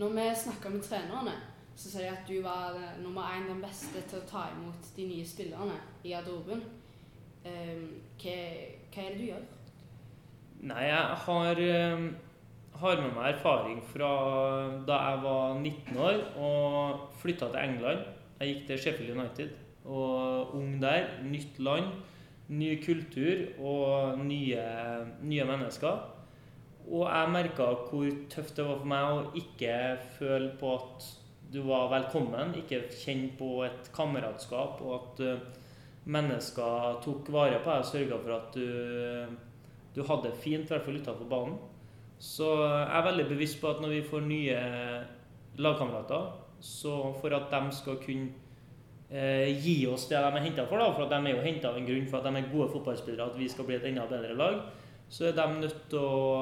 Når 0.00 0.14
vi 0.14 0.24
snakker 0.44 0.70
med 0.70 0.80
trenerne, 0.86 1.34
så 1.76 1.90
sier 1.90 2.08
de 2.08 2.14
at 2.16 2.24
du 2.30 2.40
var 2.42 2.78
eh, 2.78 2.96
nummer 3.02 3.28
én 3.34 3.50
den 3.50 3.60
beste 3.60 4.00
til 4.08 4.22
å 4.22 4.30
ta 4.30 4.46
imot 4.54 4.88
de 4.96 5.06
nye 5.10 5.28
spillerne 5.28 5.76
i 6.04 6.14
garderoben. 6.14 6.64
Um, 7.44 7.84
hva, 8.18 8.38
hva 8.94 9.04
er 9.04 9.12
det 9.12 9.20
du 9.20 9.28
gjør? 9.28 9.46
Nei, 10.72 10.82
jeg 10.88 11.22
har, 11.28 11.64
eh, 11.68 12.08
har 12.80 13.04
med 13.04 13.14
meg 13.20 13.32
erfaring 13.34 13.84
fra 13.92 14.10
da 14.88 15.04
jeg 15.04 15.24
var 15.28 15.60
19 15.60 16.04
år 16.08 16.26
og 16.48 17.08
flytta 17.20 17.52
til 17.52 17.62
England. 17.62 18.12
Jeg 18.40 18.54
gikk 18.54 18.68
til 18.70 18.86
Sheffield 18.86 19.18
United 19.20 19.56
og 19.88 20.54
ung 20.54 20.76
der. 20.82 21.18
Nytt 21.24 21.58
land, 21.58 21.90
ny 22.48 22.76
kultur 22.84 23.44
og 23.58 24.20
nye, 24.24 24.62
nye 25.22 25.48
mennesker. 25.48 25.98
Og 26.88 27.04
jeg 27.04 27.32
merka 27.32 27.72
hvor 27.90 28.08
tøft 28.32 28.56
det 28.56 28.64
var 28.64 28.78
for 28.80 28.88
meg 28.88 29.08
å 29.12 29.24
ikke 29.36 29.72
føle 30.16 30.52
på 30.60 30.74
at 30.78 31.08
du 31.52 31.62
var 31.64 31.88
velkommen, 31.92 32.54
ikke 32.60 32.86
kjenne 32.92 33.32
på 33.38 33.62
et 33.64 33.88
kameratskap, 33.96 34.80
og 34.84 34.94
at 34.98 35.22
eh, 35.24 35.44
mennesker 36.08 36.98
tok 37.04 37.30
vare 37.32 37.60
på 37.64 37.72
deg 37.72 37.84
og 37.84 37.88
sørga 37.88 38.18
for 38.24 38.34
at 38.36 38.56
du, 38.56 39.38
du 39.96 40.02
hadde 40.04 40.28
det 40.28 40.42
fint, 40.42 40.68
i 40.68 40.74
hvert 40.74 40.84
fall 40.84 41.00
utafor 41.00 41.30
banen. 41.30 41.56
Så 42.18 42.50
jeg 42.64 42.98
er 42.98 43.06
veldig 43.06 43.28
bevisst 43.30 43.60
på 43.62 43.70
at 43.70 43.80
når 43.80 43.94
vi 43.94 44.04
får 44.10 44.26
nye 44.26 44.58
lagkamerater, 45.60 46.28
så 46.60 46.94
for 47.20 47.36
at 47.36 47.52
de 47.52 47.76
skal 47.76 48.00
kunne 48.02 48.47
eh, 49.10 49.48
gi 49.62 49.86
oss 49.88 50.08
det 50.10 50.20
de 50.20 50.28
er 50.40 50.44
henta 50.44 50.66
for, 50.68 50.80
da, 50.80 50.90
for 50.94 51.06
at 51.06 51.14
de 51.14 51.30
er 51.30 51.36
jo 51.36 51.44
henta 51.44 51.70
av 51.70 51.78
en 51.80 51.88
grunn 51.88 52.08
for 52.10 52.20
at 52.20 52.28
de 52.28 52.42
er 52.42 52.50
gode 52.52 52.68
fotballspillere, 52.74 53.30
at 53.30 53.38
vi 53.40 53.48
skal 53.48 53.68
bli 53.68 53.78
et 53.78 53.88
enda 53.88 54.06
bedre 54.10 54.36
lag, 54.36 54.60
så 55.08 55.28
er 55.28 55.36
de 55.36 55.46
nødt 55.62 55.78
til 55.90 56.02
å 56.02 56.32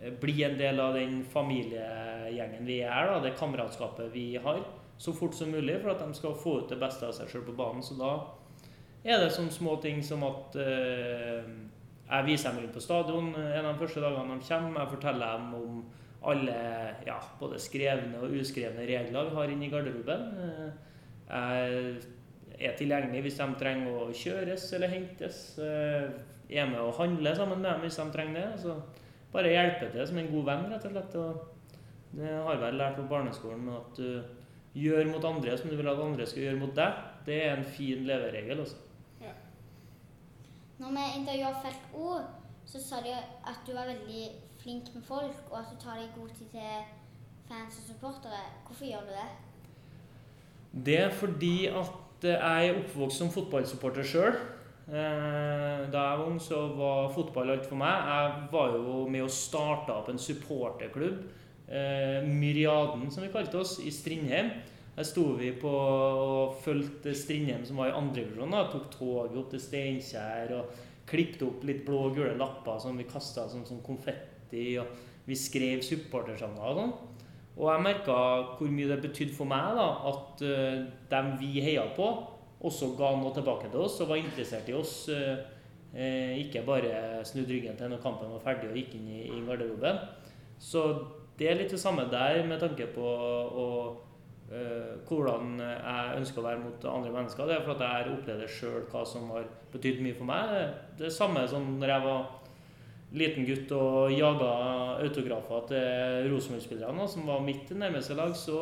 eh, 0.00 0.12
bli 0.22 0.36
en 0.46 0.58
del 0.58 0.82
av 0.82 0.98
den 0.98 1.22
familiegjengen 1.32 2.68
vi 2.68 2.82
er, 2.84 3.10
da, 3.10 3.18
det 3.24 3.36
kameratskapet 3.38 4.12
vi 4.14 4.34
har. 4.36 4.62
så 5.00 5.12
fort 5.16 5.34
som 5.34 5.48
mulig 5.48 5.78
for 5.80 5.94
at 5.94 6.02
de 6.04 6.14
skal 6.14 6.34
få 6.36 6.58
ut 6.60 6.68
det 6.68 6.76
beste 6.76 7.06
av 7.06 7.14
seg 7.16 7.30
sjøl 7.30 7.46
på 7.46 7.54
banen. 7.56 7.80
Så 7.80 7.94
da 7.96 8.18
er 9.00 9.22
det 9.22 9.30
sånne 9.32 9.50
små 9.50 9.78
ting 9.80 10.02
som 10.04 10.20
at 10.28 10.58
eh, 10.60 11.46
jeg 12.10 12.26
viser 12.26 12.50
dem 12.50 12.66
rundt 12.66 12.74
på 12.74 12.82
stadion 12.84 13.30
en 13.32 13.64
av 13.64 13.72
de 13.72 13.80
første 13.80 14.02
dagene 14.02 14.36
de 14.36 14.44
kommer. 14.44 14.82
Jeg 14.82 14.92
forteller 14.92 15.38
dem 15.38 15.54
om 15.56 15.80
alle 16.20 16.56
ja, 17.06 17.16
både 17.40 17.58
skrevne 17.62 18.20
og 18.20 18.34
uskrevne 18.36 18.84
regler 18.84 19.30
vi 19.30 19.36
har 19.38 19.52
inne 19.54 19.66
i 19.66 19.72
garderoben. 19.72 20.26
Er 21.30 22.74
tilgjengelig 22.76 23.22
hvis 23.24 23.38
de 23.40 23.46
trenger 23.60 24.02
å 24.02 24.10
kjøres 24.12 24.66
eller 24.76 24.92
hentes. 24.92 25.38
Er 25.60 26.66
med 26.66 26.80
og 26.82 26.96
handler 26.98 27.38
sammen 27.38 27.62
med 27.62 27.70
dem 27.70 27.86
hvis 27.86 27.96
de 28.00 28.08
trenger 28.12 28.40
det. 28.40 28.60
Så 28.64 28.76
bare 29.32 29.54
hjelpe 29.54 29.92
til 29.92 30.06
som 30.06 30.18
en 30.18 30.32
god 30.34 30.44
venn, 30.50 30.68
rett 30.72 30.86
og 30.88 30.94
slett. 30.96 31.16
Og 31.22 32.18
det 32.18 32.34
har 32.34 32.60
vel 32.64 32.78
lært 32.80 32.98
på 32.98 33.08
barneskolen 33.10 33.68
at 33.76 33.96
du 33.96 34.22
gjør 34.74 35.08
mot 35.10 35.24
andre 35.24 35.56
som 35.58 35.70
du 35.70 35.76
vil 35.78 35.88
at 35.90 36.02
andre 36.02 36.26
skal 36.26 36.48
gjøre 36.48 36.60
mot 36.60 36.74
deg. 36.76 37.02
Det 37.26 37.42
er 37.44 37.56
en 37.56 37.64
fin 37.64 38.06
leveregel. 38.06 38.60
altså. 38.66 38.76
Når 40.80 40.94
vi 40.96 41.02
intervjua 41.20 41.52
Felt 41.62 41.94
O, 41.94 42.14
så 42.66 42.80
sa 42.80 42.96
de 43.04 43.12
at 43.12 43.58
du 43.66 43.74
var 43.76 43.86
veldig 43.90 44.22
flink 44.62 44.94
med 44.94 45.02
folk, 45.04 45.36
og 45.50 45.58
at 45.58 45.68
du 45.72 45.76
tar 45.82 45.98
deg 46.00 46.14
god 46.16 46.28
tid 46.28 46.46
til 46.54 46.72
fans 47.48 47.78
og 47.78 47.84
supportere. 47.88 48.40
Hvorfor 48.66 48.84
gjør 48.88 49.04
du 49.08 49.12
det? 49.12 49.28
Det 50.70 50.96
er 51.00 51.10
fordi 51.10 51.66
at 51.66 52.24
jeg 52.24 52.68
er 52.68 52.78
oppvokst 52.78 53.22
som 53.22 53.30
fotballsupporter 53.32 54.06
sjøl. 54.06 54.36
Da 54.90 55.86
jeg 55.86 56.18
var 56.18 56.24
ung, 56.26 56.40
så 56.42 56.60
var 56.74 57.12
fotball 57.14 57.54
alt 57.54 57.66
for 57.68 57.78
meg. 57.78 58.10
Jeg 58.10 58.48
var 58.52 58.74
jo 58.74 59.04
med 59.10 59.24
og 59.26 59.32
starta 59.34 59.96
opp 60.00 60.10
en 60.10 60.18
supporterklubb, 60.18 61.22
eh, 61.68 62.26
Myriaden 62.26 63.10
som 63.10 63.22
vi 63.24 63.32
kalte 63.32 63.58
oss, 63.58 63.78
i 63.78 63.90
Strindheim. 63.94 64.50
Der 64.96 65.06
sto 65.06 65.22
vi 65.38 65.52
på 65.52 65.70
og 65.70 66.58
fulgte 66.64 67.14
Strindheim, 67.14 67.64
som 67.64 67.78
var 67.78 67.88
i 67.88 67.96
andrevisjon. 67.96 68.56
Tok 68.72 68.90
toget 68.90 69.38
opp 69.38 69.50
til 69.50 69.62
Steinkjer 69.62 70.56
og 70.58 70.74
klippet 71.06 71.46
opp 71.46 71.62
litt 71.64 71.84
blå 71.86 72.08
og 72.08 72.18
gule 72.18 72.34
lapper 72.38 72.78
som 72.82 72.98
vi 72.98 73.06
kasta 73.08 73.48
som, 73.48 73.64
som 73.66 73.80
konfetti. 73.86 74.76
og 74.78 74.90
Vi 75.26 75.38
skrev 75.38 75.82
supportersanger 75.86 76.66
og 76.66 76.82
sånn. 76.82 76.92
Og 77.60 77.68
jeg 77.68 77.84
merka 77.84 78.16
hvor 78.56 78.72
mye 78.72 78.88
det 78.88 79.02
betydde 79.02 79.36
for 79.36 79.48
meg 79.48 79.76
da, 79.76 79.86
at 80.08 80.44
uh, 80.48 80.84
dem 81.12 81.32
vi 81.40 81.60
heia 81.60 81.84
på, 81.96 82.08
også 82.64 82.94
ga 82.96 83.12
noe 83.16 83.32
tilbake 83.36 83.68
til 83.68 83.84
oss 83.84 83.98
og 84.00 84.12
var 84.12 84.20
interessert 84.20 84.68
i 84.68 84.76
oss. 84.76 85.08
eh, 85.92 86.36
ikke 86.38 86.62
bare 86.62 87.24
snudde 87.24 87.54
ryggen 87.54 87.76
til 87.76 87.88
når 87.90 88.02
kampen 88.02 88.28
var 88.30 88.42
ferdig 88.44 88.68
og 88.68 88.76
gikk 88.76 88.92
inn 88.94 89.08
i, 89.08 89.22
i 89.32 89.40
garderoben. 89.46 89.96
Så 90.60 90.84
det 91.38 91.48
er 91.48 91.56
litt 91.56 91.72
det 91.72 91.80
samme 91.80 92.04
der 92.12 92.44
med 92.46 92.60
tanke 92.60 92.86
på 92.92 93.00
å, 93.64 93.66
uh, 94.52 94.92
hvordan 95.08 95.56
jeg 95.60 96.18
ønsker 96.20 96.42
å 96.42 96.46
være 96.50 96.62
mot 96.66 96.84
andre 96.92 97.14
mennesker. 97.16 97.48
Det 97.48 97.56
er 97.56 97.64
for 97.64 97.76
at 97.76 97.86
jeg 97.86 98.12
opplevde 98.18 98.52
sjøl 98.58 98.84
hva 98.92 99.06
som 99.08 99.32
har 99.32 99.48
betydd 99.72 100.04
mye 100.04 100.18
for 100.20 100.28
meg. 100.28 100.54
Det 101.00 101.12
samme 101.16 101.46
som 101.48 101.64
når 101.80 101.94
jeg 101.94 102.06
var 102.06 102.28
liten 103.12 103.46
gutt 103.46 103.72
og 103.74 104.12
jaga 104.14 104.50
autografer 105.02 105.64
til 105.70 106.28
Rosenborg-spillerne, 106.30 107.08
som 107.10 107.26
var 107.26 107.42
mitt 107.42 107.70
nærmeste 107.74 108.14
lag, 108.14 108.36
så 108.38 108.60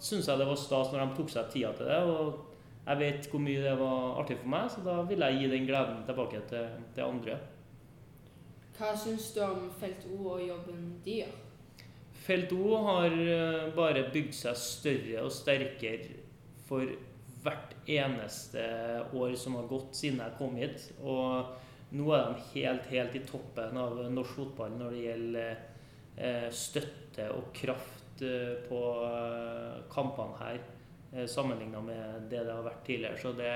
syns 0.00 0.28
jeg 0.28 0.40
det 0.40 0.48
var 0.48 0.60
stas 0.60 0.92
når 0.92 1.04
de 1.04 1.16
tok 1.16 1.32
seg 1.32 1.50
tida 1.54 1.72
til 1.76 1.88
det. 1.88 2.02
og 2.04 2.44
jeg 2.88 3.00
vet 3.02 3.26
hvor 3.28 3.42
mye 3.44 3.60
det 3.60 3.74
var 3.76 4.20
artig 4.22 4.38
for 4.40 4.48
meg, 4.48 4.70
så 4.72 4.82
da 4.84 5.00
vil 5.08 5.24
jeg 5.24 5.40
gi 5.40 5.48
den 5.52 5.66
gleden 5.68 6.04
tilbake 6.08 6.40
til, 6.48 6.70
til 6.96 7.04
andre. 7.04 7.36
Hva 8.78 8.94
syns 8.96 9.32
du 9.34 9.42
om 9.44 9.68
Felt 9.80 10.06
O 10.14 10.30
og 10.36 10.40
jobben 10.46 10.86
de 11.04 11.18
gjør? 11.20 11.34
Felt 12.28 12.52
O 12.56 12.78
har 12.86 13.12
eh, 13.12 13.68
bare 13.76 14.06
bygd 14.12 14.32
seg 14.36 14.56
større 14.60 15.24
og 15.24 15.32
sterkere 15.34 16.16
for 16.68 16.92
hvert 17.42 17.74
eneste 17.88 18.62
år 19.16 19.34
som 19.40 19.56
har 19.58 19.68
gått 19.70 19.96
siden 19.96 20.22
jeg 20.22 20.36
kom 20.38 20.56
hit. 20.60 20.88
Og 21.02 21.52
nå 21.96 22.08
er 22.12 22.26
de 22.28 22.46
helt, 22.52 22.88
helt 22.92 23.16
i 23.16 23.24
toppen 23.24 23.76
av 23.80 24.00
norsk 24.12 24.36
fotball 24.36 24.74
når 24.76 24.94
det 24.94 25.04
gjelder 25.06 25.52
eh, 26.20 26.48
støtte 26.52 27.28
og 27.32 27.48
kraft 27.56 28.24
eh, 28.26 28.58
på 28.68 28.80
eh, 29.06 29.78
kampene 29.92 30.42
her. 30.42 30.64
Sammenligna 31.24 31.80
med 31.80 32.26
det 32.28 32.42
det 32.44 32.52
har 32.52 32.66
vært 32.66 32.82
tidligere. 32.84 33.16
Så 33.16 33.30
det, 33.32 33.52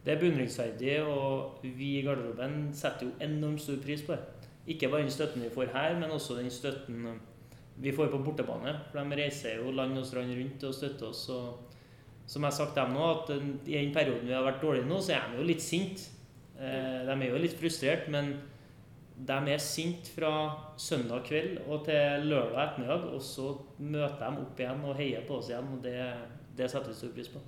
det 0.00 0.14
er 0.14 0.20
beundringsverdig, 0.22 0.94
og 1.04 1.58
vi 1.60 1.90
i 1.98 2.04
garderoben 2.06 2.70
setter 2.72 3.04
jo 3.04 3.18
enormt 3.20 3.60
stor 3.60 3.76
pris 3.84 4.00
på 4.06 4.14
det. 4.16 4.46
Ikke 4.72 4.88
bare 4.88 5.04
den 5.04 5.12
støtten 5.12 5.44
vi 5.44 5.50
får 5.52 5.74
her, 5.74 5.98
men 6.00 6.14
også 6.14 6.38
den 6.38 6.48
støtten 6.50 7.04
vi 7.84 7.92
får 7.92 8.08
på 8.14 8.22
bortebane. 8.24 8.72
For 8.88 9.04
de 9.04 9.20
reiser 9.20 9.60
jo 9.60 9.74
land 9.76 9.98
og 10.00 10.08
strand 10.08 10.32
rundt 10.38 10.64
og 10.64 10.72
støtter 10.78 11.10
oss. 11.10 11.26
Og 11.28 11.76
som 12.24 12.46
jeg 12.46 12.48
har 12.48 12.56
sagt 12.56 12.80
dem 12.80 12.96
nå, 12.96 13.10
at 13.12 13.34
i 13.68 13.76
den 13.76 13.92
perioden 13.92 14.24
vi 14.24 14.36
har 14.36 14.48
vært 14.48 14.64
dårlige 14.64 14.88
nå, 14.88 15.02
så 15.04 15.18
er 15.18 15.28
de 15.28 15.42
jo 15.42 15.46
litt 15.52 15.64
sinte. 15.64 16.08
Eh, 16.60 17.00
de 17.08 17.16
er 17.16 17.30
jo 17.30 17.40
litt 17.40 17.56
frustrert, 17.58 18.08
men 18.12 18.34
de 19.20 19.38
er 19.52 19.60
sinte 19.60 20.12
fra 20.14 20.32
søndag 20.80 21.24
kveld 21.28 21.58
og 21.66 21.86
til 21.88 22.28
lørdag 22.28 22.60
ettermiddag, 22.66 23.08
og 23.14 23.24
så 23.24 23.52
møter 23.78 24.20
de 24.22 24.44
opp 24.44 24.60
igjen 24.60 24.84
og 24.84 25.00
heier 25.00 25.24
på 25.28 25.40
oss 25.40 25.50
igjen. 25.52 25.72
og 25.74 25.82
det 25.84 25.96
det 26.60 26.68
setter 26.68 26.92
vi 26.92 26.98
stor 26.98 27.12
pris 27.14 27.30
på. 27.32 27.40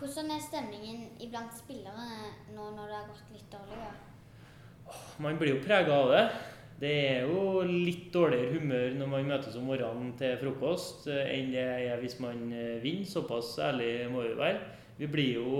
Hvordan 0.00 0.30
er 0.32 0.40
stemningen 0.40 1.02
iblant 1.20 1.52
spillere 1.52 2.06
nå 2.54 2.70
når 2.72 2.86
det 2.88 2.96
har 2.96 3.10
gått 3.10 3.34
litt 3.34 3.50
dårligere? 3.52 3.90
Man 5.20 5.36
blir 5.38 5.54
jo 5.54 5.64
prega 5.64 5.98
av 5.98 6.12
det. 6.14 6.22
Det 6.80 6.92
er 7.10 7.26
jo 7.28 7.60
litt 7.68 8.06
dårligere 8.14 8.54
humør 8.54 8.94
når 8.96 9.10
man 9.12 9.28
møtes 9.28 9.58
om 9.60 9.66
morgenen 9.68 10.14
til 10.16 10.38
frokost 10.40 11.10
enn 11.10 11.52
det 11.52 11.66
er 11.90 12.00
hvis 12.00 12.16
man 12.24 12.46
vinner. 12.80 13.10
Såpass 13.10 13.52
ærlig 13.60 14.08
må 14.08 14.24
vi 14.24 14.32
være. 14.38 14.62
Vi 14.96 15.10
blir 15.10 15.42
jo 15.42 15.50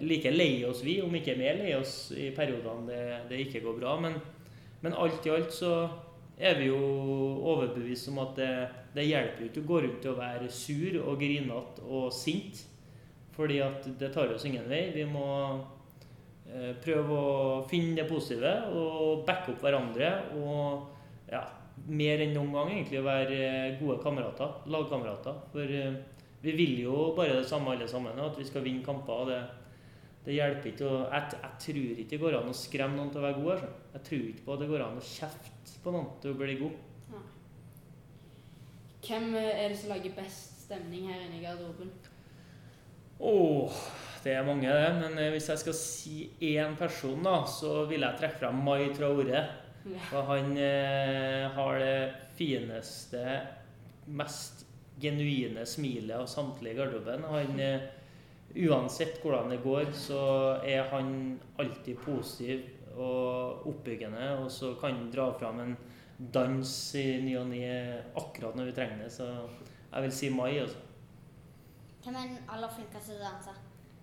like 0.00 0.30
lei 0.30 0.64
oss, 0.64 0.82
vi, 0.84 0.98
om 1.02 1.14
ikke 1.14 1.36
mer 1.36 1.58
lei 1.60 1.74
oss 1.76 2.08
i 2.16 2.30
periodene 2.36 2.88
det, 2.88 3.02
det 3.28 3.40
ikke 3.44 3.64
går 3.66 3.78
bra. 3.80 3.96
Men, 4.00 4.16
men 4.84 4.96
alt 4.96 5.26
i 5.26 5.32
alt 5.34 5.52
så 5.52 5.74
er 6.38 6.56
vi 6.58 6.70
jo 6.70 6.78
overbevist 7.52 8.08
om 8.10 8.22
at 8.24 8.38
det, 8.38 8.52
det 8.96 9.06
hjelper 9.06 9.44
jo 9.44 9.50
ikke 9.50 9.62
å 9.62 9.68
gå 9.68 9.82
rundt 9.84 10.08
og 10.10 10.18
være 10.18 10.50
sur 10.52 10.96
og 11.02 11.18
grinete 11.20 11.84
og 11.84 12.08
sint. 12.14 12.64
Fordi 13.34 13.58
at 13.64 13.86
det 13.98 14.12
tar 14.14 14.30
oss 14.30 14.46
ingen 14.46 14.66
vei. 14.70 14.86
Vi 14.94 15.04
må 15.10 15.26
eh, 16.46 16.72
prøve 16.82 17.18
å 17.18 17.60
finne 17.70 17.98
det 17.98 18.08
positive 18.08 18.54
og 18.70 19.24
backe 19.26 19.52
opp 19.52 19.64
hverandre. 19.64 20.10
Og 20.38 21.32
ja, 21.32 21.42
mer 21.90 22.22
enn 22.22 22.34
noen 22.36 22.54
gang 22.54 22.70
egentlig 22.76 23.02
være 23.04 23.40
gode 23.80 23.98
kamerater, 24.04 24.60
lagkamerater. 24.70 25.40
For 25.50 25.76
eh, 25.80 25.98
vi 26.44 26.54
vil 26.54 26.78
jo 26.84 27.10
bare 27.16 27.40
det 27.40 27.48
samme 27.50 27.74
alle 27.74 27.88
sammen, 27.90 28.22
at 28.22 28.38
vi 28.38 28.46
skal 28.46 28.64
vinne 28.64 28.86
kamper. 28.86 29.24
og 29.24 29.30
det 29.32 29.42
det 30.24 30.38
hjelper 30.38 30.70
ikke 30.70 30.88
å 30.88 30.98
jeg, 31.02 31.36
jeg, 31.36 31.52
tror 31.66 31.98
ikke 32.00 32.10
det 32.14 32.22
går 32.22 32.38
an 32.38 32.48
å 32.48 32.56
skremme 32.56 32.96
noen 32.96 33.12
til 33.12 33.20
å 33.20 33.26
være 33.26 33.40
gode. 33.42 33.56
Altså. 33.58 33.90
Jeg 33.94 34.06
tror 34.08 34.24
ikke 34.30 34.46
på 34.46 34.54
at 34.54 34.62
det 34.62 34.68
går 34.70 34.84
an 34.86 35.00
å 35.00 35.06
kjefte 35.10 35.82
på 35.84 35.92
noen 35.94 36.10
til 36.22 36.32
å 36.32 36.38
bli 36.40 36.56
god. 36.62 36.78
Ja. 37.12 37.22
Hvem 39.04 39.28
er 39.42 39.66
det 39.68 39.78
som 39.82 39.92
lager 39.92 40.16
best 40.16 40.64
stemning 40.64 41.10
her 41.12 41.20
inne 41.26 41.38
i 41.38 41.44
garderoben? 41.44 41.92
Åh, 43.24 43.82
det 44.24 44.32
er 44.32 44.46
mange, 44.46 44.70
det. 44.72 44.88
Men 45.02 45.18
eh, 45.20 45.30
hvis 45.34 45.50
jeg 45.52 45.60
skal 45.60 45.76
si 45.78 46.16
én 46.54 46.76
person, 46.78 47.20
da, 47.24 47.42
så 47.48 47.84
vil 47.90 48.06
jeg 48.06 48.20
trekke 48.20 48.40
fram 48.40 48.64
Mai 48.64 48.88
Traore. 48.96 49.44
Ja. 49.84 50.00
For 50.08 50.24
han 50.32 50.54
eh, 50.56 51.44
har 51.52 51.80
det 51.82 51.98
fineste, 52.38 53.20
mest 54.16 54.64
genuine 55.00 55.66
smilet 55.68 56.16
av 56.16 56.26
samtlige 56.30 56.72
i 56.72 56.78
garderoben. 56.80 57.28
Han 57.28 57.60
eh, 57.60 57.86
Uansett 58.54 59.18
hvordan 59.22 59.50
det 59.50 59.62
går, 59.64 59.90
så 59.98 60.20
er 60.62 60.86
han 60.92 61.40
alltid 61.58 61.98
positiv 62.04 62.62
og 62.94 63.66
oppbyggende. 63.66 64.30
Og 64.44 64.50
så 64.52 64.74
kan 64.80 64.94
han 64.94 65.10
dra 65.10 65.32
fram 65.38 65.60
en 65.60 65.76
dans 66.18 66.74
i 66.94 67.04
ny 67.24 67.36
og 67.40 67.48
ne 67.50 67.70
akkurat 68.14 68.54
når 68.56 68.70
vi 68.70 68.76
trenger 68.76 69.02
det. 69.02 69.12
Så 69.12 69.26
jeg 69.26 70.02
vil 70.06 70.12
si 70.12 70.30
Mai. 70.30 70.58
Altså. 70.62 70.76
Hvem 72.04 72.14
er 72.20 72.28
den 72.28 72.52
aller 72.52 72.70
flinkeste 72.76 73.14
til 73.14 73.18
å 73.18 73.24
danse? 73.24 73.56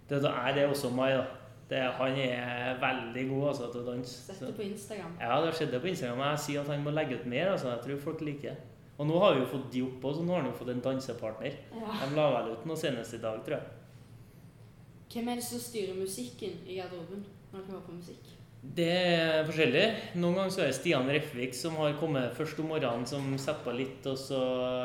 Det 0.10 0.20
er 0.28 0.58
det 0.58 0.68
også 0.68 0.92
Mai, 0.96 1.14
da. 1.16 1.24
Det, 1.72 1.80
han 1.96 2.18
er 2.20 2.80
veldig 2.82 3.22
god 3.30 3.46
altså, 3.54 3.70
til 3.72 3.86
å 3.86 3.94
danse. 3.94 4.18
Sett 4.26 4.42
det 4.44 4.56
på 4.58 4.66
Instagram. 4.66 5.14
Ja, 5.22 5.38
det 5.40 5.54
har 5.54 5.56
skjedd 5.56 5.72
det 5.72 5.80
på 5.80 5.88
Instagram. 5.94 6.24
Jeg 6.34 6.44
sier 6.46 6.66
at 6.66 6.72
han 6.74 6.84
må 6.84 6.92
legge 6.92 7.22
ut 7.22 7.30
mer. 7.32 7.54
Altså. 7.54 7.70
Jeg 7.72 7.86
tror 7.86 8.02
folk 8.10 8.24
liker 8.28 8.50
det. 8.52 8.72
Og 9.00 9.08
nå 9.08 9.20
har 9.24 9.34
vi 9.34 9.42
jo 9.42 9.48
fått 9.50 9.70
de 9.74 9.84
opp 9.86 10.04
også, 10.06 10.20
så 10.20 10.26
nå 10.28 10.34
har 10.36 10.44
han 10.44 10.52
jo 10.52 10.58
fått 10.60 10.74
en 10.74 10.84
dansepartner. 10.84 11.56
Ja. 11.74 11.94
De 12.04 12.18
la 12.18 12.26
vel 12.36 12.52
ut 12.52 12.68
noe 12.70 12.78
senest 12.78 13.16
i 13.16 13.22
dag, 13.24 13.40
tror 13.46 13.56
jeg. 13.56 13.81
Hvem 15.12 15.28
er 15.28 15.42
det 15.42 15.44
som 15.44 15.60
styrer 15.60 15.98
musikken 15.98 16.62
i 16.64 16.78
garderoben 16.78 17.26
når 17.52 17.58
dere 17.60 17.74
hører 17.74 17.84
på 17.84 17.96
musikk? 17.98 18.30
Det 18.62 18.88
er 18.88 19.42
forskjellig. 19.48 19.86
Noen 20.22 20.38
ganger 20.38 20.54
så 20.54 20.62
er 20.64 20.70
det 20.70 20.78
Stian 20.78 21.10
Refvik 21.10 21.56
som 21.58 21.76
har 21.82 21.98
kommet 22.00 22.36
først 22.38 22.60
om 22.62 22.70
morgenen, 22.72 23.08
som 23.10 23.26
setter 23.36 23.66
på 23.66 23.74
litt 23.76 24.06
og 24.08 24.20
så 24.22 24.40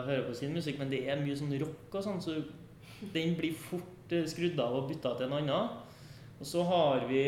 hører 0.06 0.24
på 0.26 0.34
sin 0.34 0.56
musikk. 0.56 0.80
Men 0.80 0.90
det 0.90 1.04
er 1.06 1.20
mye 1.20 1.36
sånn 1.38 1.52
rock 1.60 1.94
og 2.00 2.06
sånn, 2.08 2.22
så 2.24 2.40
den 3.12 3.36
blir 3.38 3.54
fort 3.68 4.16
eh, 4.16 4.26
skrudd 4.26 4.58
av 4.64 4.80
og 4.80 4.88
bytta 4.90 5.14
til 5.18 5.28
en 5.28 5.36
annen. 5.38 5.76
Og 6.40 6.48
så 6.48 6.64
har 6.68 7.06
vi 7.08 7.22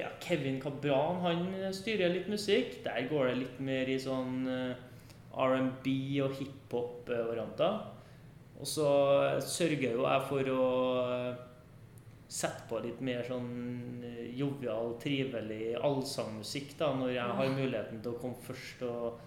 ja, 0.00 0.08
Kevin 0.22 0.60
Cabran. 0.62 1.20
Han 1.26 1.44
styrer 1.74 2.14
litt 2.14 2.32
musikk. 2.32 2.80
Der 2.86 3.10
går 3.10 3.28
det 3.28 3.38
litt 3.42 3.60
mer 3.62 3.92
i 3.92 4.00
sånn 4.02 4.46
eh, 4.48 4.88
R&B 5.36 5.96
og 6.24 6.38
hiphop-varianter. 6.40 7.80
Og 8.62 8.68
så 8.70 8.88
sørger 9.42 9.98
jo 9.98 10.06
jeg 10.06 10.28
for 10.30 10.54
å 10.54 10.66
sette 12.32 12.64
på 12.70 12.80
litt 12.80 13.02
mer 13.04 13.20
sånn 13.26 13.50
eh, 14.08 14.32
jovial, 14.38 14.94
trivelig 15.02 15.74
allsangmusikk 15.84 16.74
da, 16.78 16.92
når 16.96 17.14
jeg 17.18 17.36
har 17.38 17.52
muligheten 17.52 18.00
til 18.00 18.14
å 18.14 18.20
komme 18.22 18.46
først 18.46 18.82
og, 18.88 19.20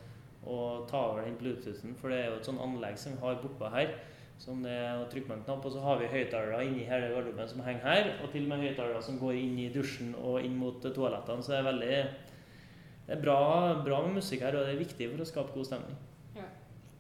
og 0.46 0.88
ta 0.90 1.04
over 1.12 1.26
den 1.26 1.38
bluetoothen. 1.40 1.96
For 2.00 2.12
det 2.12 2.22
er 2.22 2.32
jo 2.32 2.40
et 2.40 2.50
sånn 2.50 2.62
anlegg 2.66 2.98
som 3.02 3.16
vi 3.16 3.24
har 3.24 3.42
bortpå 3.44 3.72
her. 3.76 3.94
Som 4.42 4.66
det 4.66 4.74
er 4.74 5.00
å 5.00 5.06
trykke 5.08 5.30
på 5.30 5.36
en 5.38 5.46
knapp, 5.46 5.64
og 5.64 5.72
så 5.72 5.84
har 5.86 6.02
vi 6.02 6.10
høyttalere 6.12 6.66
inni 6.66 6.88
hele 6.90 7.14
garderoben 7.14 7.48
som 7.48 7.62
henger 7.64 7.86
her. 7.88 8.10
Og 8.18 8.34
til 8.34 8.44
og 8.44 8.52
med 8.52 8.66
høyttalere 8.66 9.04
som 9.06 9.22
går 9.22 9.38
inn 9.40 9.62
i 9.64 9.70
dusjen 9.72 10.12
og 10.20 10.42
inn 10.44 10.58
mot 10.60 10.82
toalettene. 10.84 11.46
Så 11.46 11.54
det 11.54 11.62
er 11.62 11.70
veldig 11.70 12.02
det 13.06 13.14
er 13.14 13.22
bra, 13.22 13.40
bra 13.86 14.02
med 14.02 14.18
musikk 14.18 14.44
her, 14.44 14.58
og 14.58 14.66
det 14.66 14.74
er 14.74 14.82
viktig 14.82 15.08
for 15.14 15.22
å 15.22 15.30
skape 15.30 15.54
god 15.56 15.70
stemning. 15.70 16.02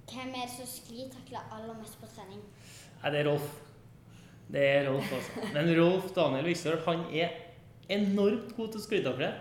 Hvem 0.05 0.35
er 0.38 0.45
det 0.45 0.53
som 0.53 0.67
sklitakler 0.69 1.47
aller 1.51 1.74
mest 1.79 1.97
på 1.97 2.07
trening? 2.13 2.43
Nei, 3.01 3.09
det 3.12 3.24
er 3.24 3.31
Rolf. 3.31 3.64
Det 4.51 4.61
er 4.61 4.89
Rolf, 4.89 5.11
altså. 5.13 5.47
Men 5.53 5.71
Rolf 5.79 6.11
Daniel 6.15 6.45
Vikstøl, 6.45 6.79
han 6.85 7.05
er 7.13 7.33
enormt 7.89 8.55
god 8.57 8.73
til 8.73 8.81
å 8.81 8.85
sklitakle. 8.85 9.31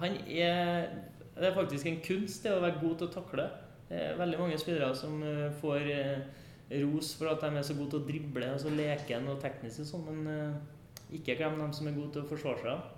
Han 0.00 0.18
er 0.28 0.88
Det 1.36 1.50
er 1.50 1.54
faktisk 1.54 1.86
en 1.86 2.00
kunst 2.00 2.44
det 2.44 2.52
å 2.52 2.62
være 2.62 2.80
god 2.80 2.94
til 2.96 3.08
å 3.08 3.12
takle. 3.12 3.44
Det 3.88 3.98
er 4.00 4.16
veldig 4.16 4.38
mange 4.40 4.58
spillere 4.58 4.94
som 4.96 5.18
eh, 5.22 5.50
får 5.60 5.90
eh, 5.92 6.22
ros 6.80 7.10
for 7.18 7.28
at 7.28 7.42
de 7.44 7.58
er 7.58 7.66
så 7.66 7.76
gode 7.76 7.92
til 7.92 8.00
å 8.00 8.06
drible 8.06 8.48
og 8.54 8.62
så 8.62 8.72
leken 8.72 9.28
og 9.28 9.42
teknisk 9.42 9.84
og 9.84 9.90
sånn, 9.90 10.06
men 10.08 10.30
eh, 10.32 11.18
ikke 11.20 11.36
glem 11.36 11.60
dem 11.60 11.74
som 11.76 11.90
er 11.90 11.98
gode 11.98 12.14
til 12.14 12.24
å 12.24 12.30
forsvare 12.30 12.62
seg. 12.64 12.92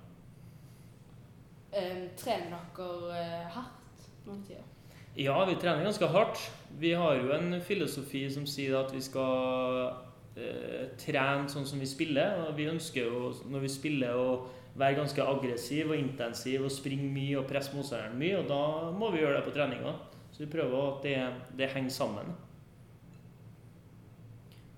Um, 1.69 2.05
trener 2.17 2.63
dere 2.79 3.43
hardt 3.53 4.07
noen 4.25 4.41
tider? 4.47 4.63
Ja, 5.19 5.35
vi 5.45 5.59
trener 5.59 5.83
ganske 5.85 6.09
hardt. 6.15 6.41
Vi 6.79 6.95
har 6.95 7.19
jo 7.19 7.35
en 7.35 7.59
filosofi 7.61 8.23
som 8.31 8.47
sier 8.49 8.79
at 8.79 8.95
vi 8.95 9.03
skal 9.03 9.91
trene 11.01 11.51
sånn 11.51 11.67
som 11.69 11.81
vi 11.83 11.89
spiller. 11.89 12.45
Og 12.47 12.57
vi 12.59 12.69
ønsker 12.71 13.07
jo, 13.09 13.33
når 13.51 13.67
vi 13.67 13.73
spiller, 13.73 14.19
å 14.19 14.79
være 14.79 15.01
ganske 15.01 15.25
aggressiv 15.25 15.91
og 15.91 15.99
intensiv 15.99 16.67
og 16.67 16.75
springe 16.75 17.09
mye 17.11 17.41
og 17.41 17.49
presse 17.51 17.75
motstanderen 17.75 18.19
mye. 18.21 18.43
Og 18.43 18.51
da 18.51 18.63
må 18.95 19.11
vi 19.15 19.25
gjøre 19.25 19.41
det 19.41 19.47
på 19.49 19.57
treninga. 19.57 19.97
Så 20.33 20.45
vi 20.45 20.53
prøver 20.53 20.79
at 20.85 21.03
det, 21.03 21.17
det 21.59 21.73
henger 21.73 21.91
sammen. 21.91 22.37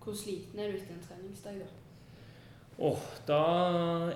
Hvor 0.01 0.17
sliten 0.17 0.59
er 0.59 0.73
du 0.73 0.79
etter 0.79 0.97
en 0.97 1.05
treningsdag, 1.05 1.61
da? 1.61 1.81
Åh, 2.81 3.01
da 3.29 3.41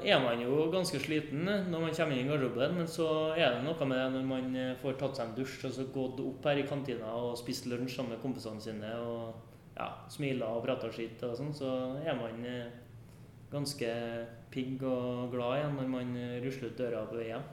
er 0.00 0.22
man 0.24 0.40
jo 0.40 0.70
ganske 0.72 0.96
sliten 1.02 1.44
når 1.44 1.82
man 1.82 1.90
kommer 1.92 2.16
inn 2.16 2.24
i 2.24 2.30
garderoben, 2.30 2.78
men 2.78 2.86
så 2.88 3.08
er 3.36 3.58
det 3.58 3.64
noe 3.66 3.88
med 3.90 3.98
det 4.00 4.06
når 4.14 4.24
man 4.30 4.54
eh, 4.56 4.70
får 4.80 4.96
tatt 5.02 5.18
seg 5.18 5.26
en 5.26 5.34
dusj 5.36 5.66
og 5.68 5.74
så 5.76 5.84
gått 5.92 6.22
opp 6.24 6.48
her 6.48 6.62
i 6.62 6.64
kantina 6.64 7.10
og 7.12 7.36
spist 7.36 7.68
lunsj 7.68 7.98
sammen 7.98 8.14
med 8.14 8.22
kompisene 8.22 8.64
sine 8.64 8.94
og 9.04 9.52
ja, 9.74 9.88
smiler 10.10 10.56
og 10.56 10.64
prater 10.64 10.92
skitt 10.94 11.22
og 11.26 11.36
sånn, 11.38 11.52
så 11.54 11.70
er 12.04 12.16
man 12.18 12.44
eh, 12.46 12.74
ganske 13.52 13.90
pigg 14.54 14.82
og 14.86 15.32
glad 15.34 15.58
igjen 15.58 15.78
når 15.80 15.90
man 15.96 16.12
eh, 16.18 16.36
rusler 16.44 16.70
ut 16.70 16.78
døra 16.78 17.04
på 17.10 17.18
vei 17.18 17.30
hjem. 17.32 17.48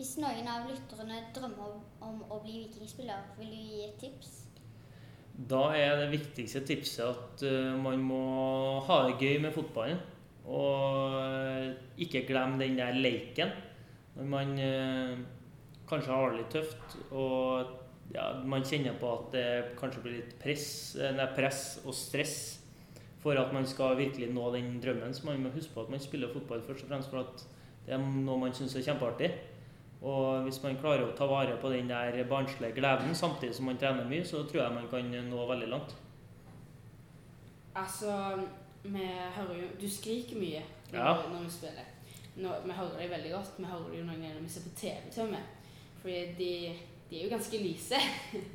Hvis 0.00 0.14
noen 0.22 0.46
av 0.48 0.68
lytterne 0.70 1.18
drømmer 1.36 1.74
om 2.06 2.22
å 2.32 2.38
bli 2.44 2.62
vikingspiller, 2.62 3.34
vil 3.40 3.50
du 3.52 3.58
gi 3.58 3.82
et 3.88 3.98
tips? 4.00 4.36
Da 5.50 5.70
er 5.76 5.98
det 6.00 6.12
viktigste 6.14 6.62
tipset 6.68 7.04
at 7.08 7.44
eh, 7.48 7.74
man 7.80 8.00
må 8.04 8.22
ha 8.86 9.02
det 9.08 9.18
gøy 9.20 9.42
med 9.44 9.54
fotballen. 9.56 10.00
Og 10.50 12.00
ikke 12.00 12.24
glemme 12.26 12.58
den 12.58 12.78
der 12.78 12.96
leiken. 12.96 13.52
Når 14.16 14.26
man 14.26 14.54
kanskje 15.86 16.16
har 16.16 16.32
det 16.32 16.40
litt 16.40 16.54
tøft 16.56 16.96
og 17.12 17.68
ja, 18.14 18.24
man 18.44 18.64
kjenner 18.66 18.96
på 19.00 19.10
at 19.12 19.32
det 19.32 19.44
kanskje 19.78 20.02
blir 20.04 20.16
litt 20.18 20.34
press, 20.42 20.96
nei, 21.14 21.26
press 21.36 21.80
og 21.84 21.94
stress 21.94 22.34
for 23.20 23.36
at 23.36 23.52
man 23.52 23.66
skal 23.68 23.96
virkelig 23.98 24.30
nå 24.32 24.50
den 24.54 24.78
drømmen, 24.80 25.12
så 25.14 25.26
man 25.28 25.42
må 25.44 25.50
huske 25.54 25.74
på 25.74 25.82
at 25.84 25.90
man 25.92 26.00
spiller 26.00 26.32
fotball 26.32 26.62
først 26.64 26.86
og 26.86 26.88
fremst 26.92 27.10
for 27.12 27.20
at 27.20 27.44
det 27.86 27.94
er 27.94 27.98
noe 28.00 28.38
man 28.40 28.52
syns 28.56 28.74
er 28.76 28.84
kjempeartig. 28.86 29.30
Og 30.00 30.46
hvis 30.46 30.62
man 30.62 30.78
klarer 30.80 31.04
å 31.04 31.12
ta 31.16 31.26
vare 31.28 31.58
på 31.60 31.68
den 31.72 31.88
der 31.90 32.16
barnslige 32.28 32.72
gleden 32.78 33.12
samtidig 33.14 33.54
som 33.58 33.66
man 33.68 33.76
trener 33.80 34.06
mye, 34.08 34.24
så 34.24 34.46
tror 34.48 34.62
jeg 34.62 34.72
man 34.78 34.88
kan 34.88 35.10
nå 35.28 35.46
veldig 35.50 35.68
langt. 35.68 35.92
Altså, 37.76 38.14
vi 38.82 39.04
hører 39.36 39.54
jo 39.60 39.66
Du 39.80 39.88
skriker 39.88 40.36
mye 40.40 40.62
når, 40.92 40.98
Ja. 40.98 41.12
når 41.32 41.44
vi 41.44 41.50
spiller. 41.50 41.84
Nå, 42.36 42.48
vi 42.64 42.72
hører 42.72 42.96
deg 42.98 43.10
veldig 43.10 43.32
godt. 43.32 43.52
Vi 43.58 43.64
hører 43.64 43.90
det 43.90 43.98
jo 43.98 44.04
noen 44.04 44.20
ganger 44.22 44.34
når 44.34 44.42
vi 44.42 44.48
ser 44.48 44.64
på 44.70 44.76
TV 44.76 45.10
til 45.12 45.22
og 45.24 45.30
med. 45.30 45.42
Fordi 46.00 46.34
de, 46.38 46.72
de 47.10 47.18
er 47.18 47.24
jo 47.26 47.30
ganske 47.32 47.58
lyse. 47.58 47.98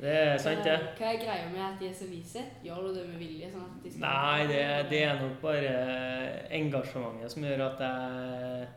Det 0.00 0.12
er 0.16 0.38
sant, 0.44 0.64
det. 0.64 0.76
Hva 0.96 1.12
er 1.12 1.18
greia 1.20 1.48
med 1.52 1.60
at 1.60 1.80
de 1.80 1.90
er 1.90 1.96
så 1.96 2.08
lyse? 2.08 2.42
Gjør 2.64 2.86
du 2.86 2.92
det 2.96 3.06
med 3.10 3.18
vilje? 3.20 3.50
sånn 3.52 3.64
at 3.68 3.82
de 3.84 3.92
skal 3.92 4.04
Nei, 4.06 4.46
det, 4.50 4.60
det 4.92 5.00
er 5.04 5.18
nok 5.20 5.34
bare 5.42 5.72
engasjementet 6.56 7.34
som 7.34 7.44
gjør 7.48 7.66
at 7.70 7.82
jeg 7.86 8.68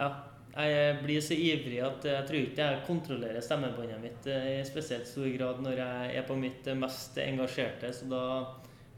Ja. 0.00 0.10
Jeg 0.50 0.96
blir 1.04 1.20
så 1.22 1.36
ivrig 1.38 1.76
at 1.86 2.04
jeg 2.04 2.26
tror 2.26 2.40
ikke 2.40 2.64
jeg 2.66 2.78
kontrollerer 2.86 3.44
stemmebåndet 3.44 4.00
mitt 4.02 4.24
eh, 4.26 4.48
i 4.58 4.64
spesielt 4.66 5.06
stor 5.06 5.28
grad 5.36 5.60
når 5.62 5.78
jeg 5.78 6.16
er 6.18 6.24
på 6.26 6.34
mitt 6.36 6.66
mest 6.74 7.18
engasjerte, 7.22 7.92
så 7.94 8.08
da 8.10 8.22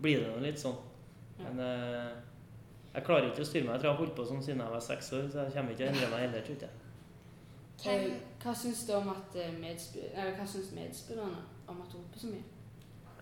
blir 0.01 0.23
det 0.23 0.31
nå 0.33 0.41
litt 0.41 0.63
sånn. 0.63 0.79
Men 1.43 1.61
eh, 1.61 2.09
jeg 2.95 3.05
klarer 3.05 3.29
ikke 3.29 3.45
å 3.45 3.51
styre 3.51 3.67
meg. 3.69 3.75
Jeg 3.77 3.83
tror 3.83 3.91
jeg 3.91 3.97
har 3.99 4.01
holdt 4.01 4.17
på 4.17 4.27
sånn 4.31 4.41
siden 4.45 4.65
jeg 4.65 4.75
var 4.79 4.87
seks 4.89 5.13
år, 5.13 5.29
så 5.29 5.45
jeg 5.45 5.55
kommer 5.59 5.77
ikke 5.77 5.83
til 5.83 5.91
å 5.91 5.93
endre 5.93 6.11
meg 6.15 6.25
heller, 6.25 6.47
tror 6.49 6.65
jeg. 6.65 6.82
Hvem, 7.83 8.11
Eh, 8.11 8.19
Hva 8.43 8.55
syns 8.55 8.87
du 8.87 8.93
om 8.97 9.09
at 9.13 9.37
eh, 9.39 9.53
medspillerne 9.55 11.43
om 11.69 11.81
at 11.83 11.95
hun 11.95 12.03
roper 12.03 12.19
så 12.19 12.31
mye? 12.31 12.43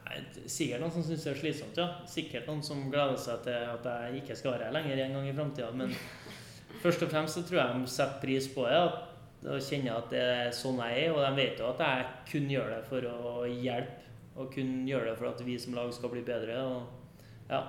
Nei, 0.07 0.18
Sikkert 0.46 0.81
noen 0.83 0.94
som 0.94 1.05
syns 1.07 1.25
det 1.27 1.33
er 1.33 1.40
slitsomt, 1.40 1.81
ja. 1.81 1.88
Sikkert 2.09 2.49
noen 2.49 2.62
som 2.64 2.83
gleder 2.92 3.18
seg 3.20 3.44
til 3.46 3.68
at 3.75 3.88
jeg 3.90 4.23
ikke 4.23 4.37
skal 4.38 4.57
være 4.57 4.68
her 4.68 4.77
lenger 4.79 5.05
en 5.05 5.16
gang 5.18 5.29
i 5.29 5.37
framtida. 5.37 5.70
Men 5.77 5.94
først 6.85 7.05
og 7.07 7.12
fremst 7.12 7.38
så 7.38 7.44
tror 7.46 7.61
jeg 7.62 7.81
de 7.83 7.94
setter 7.94 8.20
pris 8.25 8.49
på 8.55 8.66
det. 8.68 8.81
At, 8.81 9.07
og 9.40 9.64
kjenner 9.64 9.96
at 9.96 10.11
det 10.12 10.23
er 10.23 10.55
sånn 10.57 10.81
jeg 10.85 11.05
er. 11.05 11.12
Og 11.14 11.23
de 11.25 11.33
vet 11.40 11.61
jo 11.61 11.68
at 11.70 11.85
jeg 11.85 12.09
kun 12.33 12.49
gjør 12.57 12.73
det 12.75 12.81
for 12.88 13.11
å 13.12 13.35
hjelpe. 13.49 14.09
Og 14.40 14.49
kun 14.55 14.88
gjør 14.88 15.11
det 15.11 15.18
for 15.18 15.29
at 15.33 15.44
vi 15.44 15.59
som 15.61 15.77
lag 15.77 15.92
skal 15.92 16.12
bli 16.12 16.25
bedre. 16.25 16.57
Og 16.64 17.53
ja, 17.53 17.61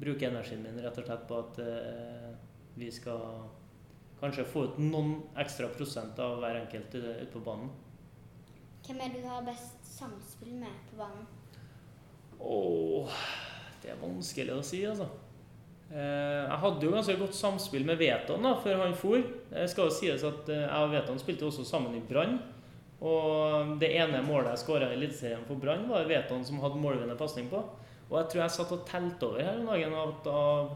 bruke 0.00 0.28
energien 0.28 0.64
min 0.64 0.80
rett 0.80 0.98
og 1.00 1.06
slett 1.06 1.26
på 1.28 1.38
at 1.40 1.60
uh, 1.64 2.30
vi 2.80 2.88
skal 2.92 3.50
kanskje 4.20 4.44
få 4.48 4.64
ut 4.68 4.78
noen 4.82 5.14
ekstra 5.40 5.68
prosent 5.72 6.18
av 6.20 6.38
hver 6.42 6.60
enkelt 6.62 6.94
ute 6.94 7.26
på 7.32 7.42
banen. 7.44 7.70
hvem 8.86 9.00
er 9.00 9.12
det 9.14 9.22
du 9.22 9.28
har 9.28 9.42
best 9.46 9.84
samspill 9.86 10.54
med 10.60 10.76
på 10.90 10.98
banen? 11.00 11.26
Åh, 12.40 13.08
det 13.82 13.90
er 13.92 14.00
vanskelig 14.00 14.54
å 14.56 14.62
si, 14.64 14.84
altså. 14.88 15.08
Eh, 15.90 16.46
Jeg 16.46 16.58
hadde 16.62 16.86
jo 16.86 16.92
ganske 16.94 17.18
godt 17.18 17.34
samspill 17.34 17.84
med 17.84 17.98
Veton 17.98 18.42
da, 18.46 18.54
før 18.62 18.84
han 18.84 18.94
for. 18.94 19.20
Det 19.50 19.66
skal 19.70 19.88
jo 19.88 19.94
sies 19.94 20.24
at 20.24 20.48
eh, 20.48 20.64
jeg 20.64 20.86
og 20.86 20.92
Veton 20.94 21.18
spilte 21.20 21.46
også 21.48 21.66
sammen 21.66 21.96
i 21.98 22.02
Brann. 22.06 22.38
Og 23.00 23.78
det 23.80 23.94
ene 23.96 24.20
målet 24.22 24.52
jeg 24.52 24.62
skåra 24.64 24.90
i 24.90 24.96
Eliteserien 24.98 25.46
for 25.48 25.56
Brann, 25.60 25.86
var 25.88 26.08
Veton 26.08 26.44
som 26.44 26.60
hadde 26.60 26.80
målvinnende 26.80 27.16
pasning 27.18 27.48
på. 27.50 27.62
Og 28.10 28.16
jeg 28.18 28.30
tror 28.30 28.42
jeg 28.42 28.54
satt 28.56 28.72
og 28.74 28.86
telte 28.88 29.28
over 29.28 29.44
her 29.44 29.60
en 29.60 29.70
dag 29.70 29.84
at 30.02 30.26
av, 30.30 30.72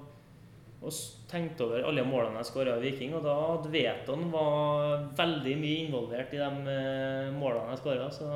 og 0.85 0.92
tenkte 1.31 1.64
over 1.66 1.87
alle 1.88 2.05
målene 2.07 2.42
jeg 2.42 2.51
skåra 2.51 2.77
i 2.79 2.85
Viking. 2.85 3.14
Og 3.16 3.25
da 3.25 3.35
hadde 3.40 3.73
Veton 3.73 4.29
var 4.33 5.09
veldig 5.16 5.57
mye 5.61 5.81
involvert 5.87 6.35
i 6.37 6.42
de 6.42 6.77
eh, 6.77 7.33
målene 7.35 7.73
jeg 7.73 7.83
skåra. 7.83 8.11
Så 8.12 8.29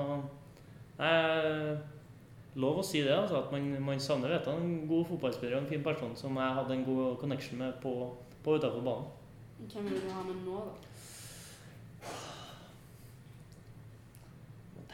jeg 0.98 1.78
lov 2.58 2.80
å 2.80 2.86
si 2.86 3.02
det, 3.04 3.14
altså, 3.14 3.42
at 3.42 3.52
man, 3.54 3.68
man 3.84 4.00
savner 4.02 4.32
vet 4.34 4.48
du, 4.48 4.50
en 4.54 4.88
god 4.90 5.04
fotballspiller 5.12 5.58
og 5.58 5.62
en 5.62 5.70
fin 5.70 5.84
person 5.84 6.16
som 6.18 6.40
jeg 6.40 6.56
hadde 6.58 6.74
en 6.74 6.86
god 6.88 7.18
connection 7.20 7.60
med 7.60 7.76
på, 7.82 7.92
på 8.42 8.56
utafor 8.58 8.82
banen. 8.82 9.14
Hvem 9.58 9.90
vil 9.90 10.02
du 10.02 10.10
ha 10.14 10.24
med 10.26 10.42
nå, 10.46 10.64
da? 10.64 10.72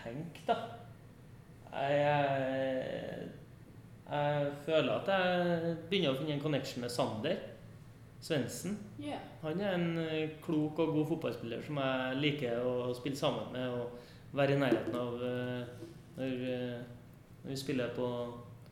Tenk, 0.05 0.41
da. 0.49 0.57
Jeg, 1.75 1.93
jeg, 2.01 3.29
jeg 4.05 4.53
føler 4.67 4.93
at 4.93 5.11
jeg 5.11 5.77
begynner 5.89 6.13
å 6.13 6.19
finne 6.19 6.37
en 6.37 6.43
connection 6.43 6.85
med 6.85 6.93
Sander 6.93 7.39
Svendsen. 8.25 8.79
Yeah. 9.01 9.21
Han 9.43 9.61
er 9.61 9.75
en 9.77 9.99
eh, 10.01 10.31
klok 10.45 10.79
og 10.81 10.95
god 10.95 11.07
fotballspiller 11.11 11.61
som 11.65 11.77
jeg 11.77 12.21
liker 12.23 12.65
å 12.65 12.93
spille 12.97 13.19
sammen 13.21 13.51
med 13.53 13.69
og 13.69 13.99
være 14.33 14.57
i 14.57 14.61
nærheten 14.63 14.97
av 14.97 15.25
eh, 15.29 15.75
når, 16.17 16.47
eh, 16.55 16.79
når 17.43 17.53
vi 17.53 17.59
spiller 17.61 17.93
på, 17.97 18.09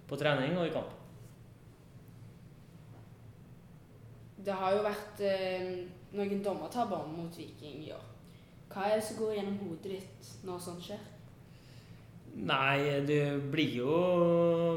på 0.09 0.19
trening 0.21 0.57
og 0.57 0.71
i 0.71 0.73
kamp. 0.73 0.97
Det 4.43 4.57
har 4.57 4.73
jo 4.75 4.87
vært 4.89 5.21
eh, 5.29 5.69
noen 6.17 6.41
dommertabber 6.43 7.13
mot 7.13 7.37
Viking 7.37 7.85
i 7.85 7.93
år. 7.93 8.09
Hva 8.73 8.89
er 8.89 8.97
det 8.97 9.05
som 9.05 9.21
går 9.21 9.37
gjennom 9.37 9.61
hodet 9.67 9.99
ditt 9.99 10.33
når 10.49 10.65
sånt 10.65 10.89
skjer? 10.89 11.12
Nei, 12.33 13.03
du 13.05 13.17
blir 13.53 13.75
jo 13.83 13.97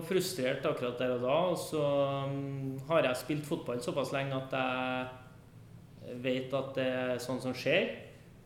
frustrert 0.06 0.65
akkurat 0.68 1.00
der 1.00 1.15
og 1.15 1.24
da. 1.24 1.38
Og 1.54 1.60
så 1.60 1.86
mm, 2.32 2.88
har 2.89 3.08
jeg 3.08 3.22
spilt 3.22 3.48
fotball 3.48 3.80
såpass 3.84 4.12
lenge 4.15 4.36
at 4.36 4.58
jeg 4.60 6.20
vet 6.26 6.54
at 6.54 6.76
det 6.76 6.89
er 6.89 7.24
sånn 7.24 7.41
som 7.41 7.56
skjer. 7.56 7.94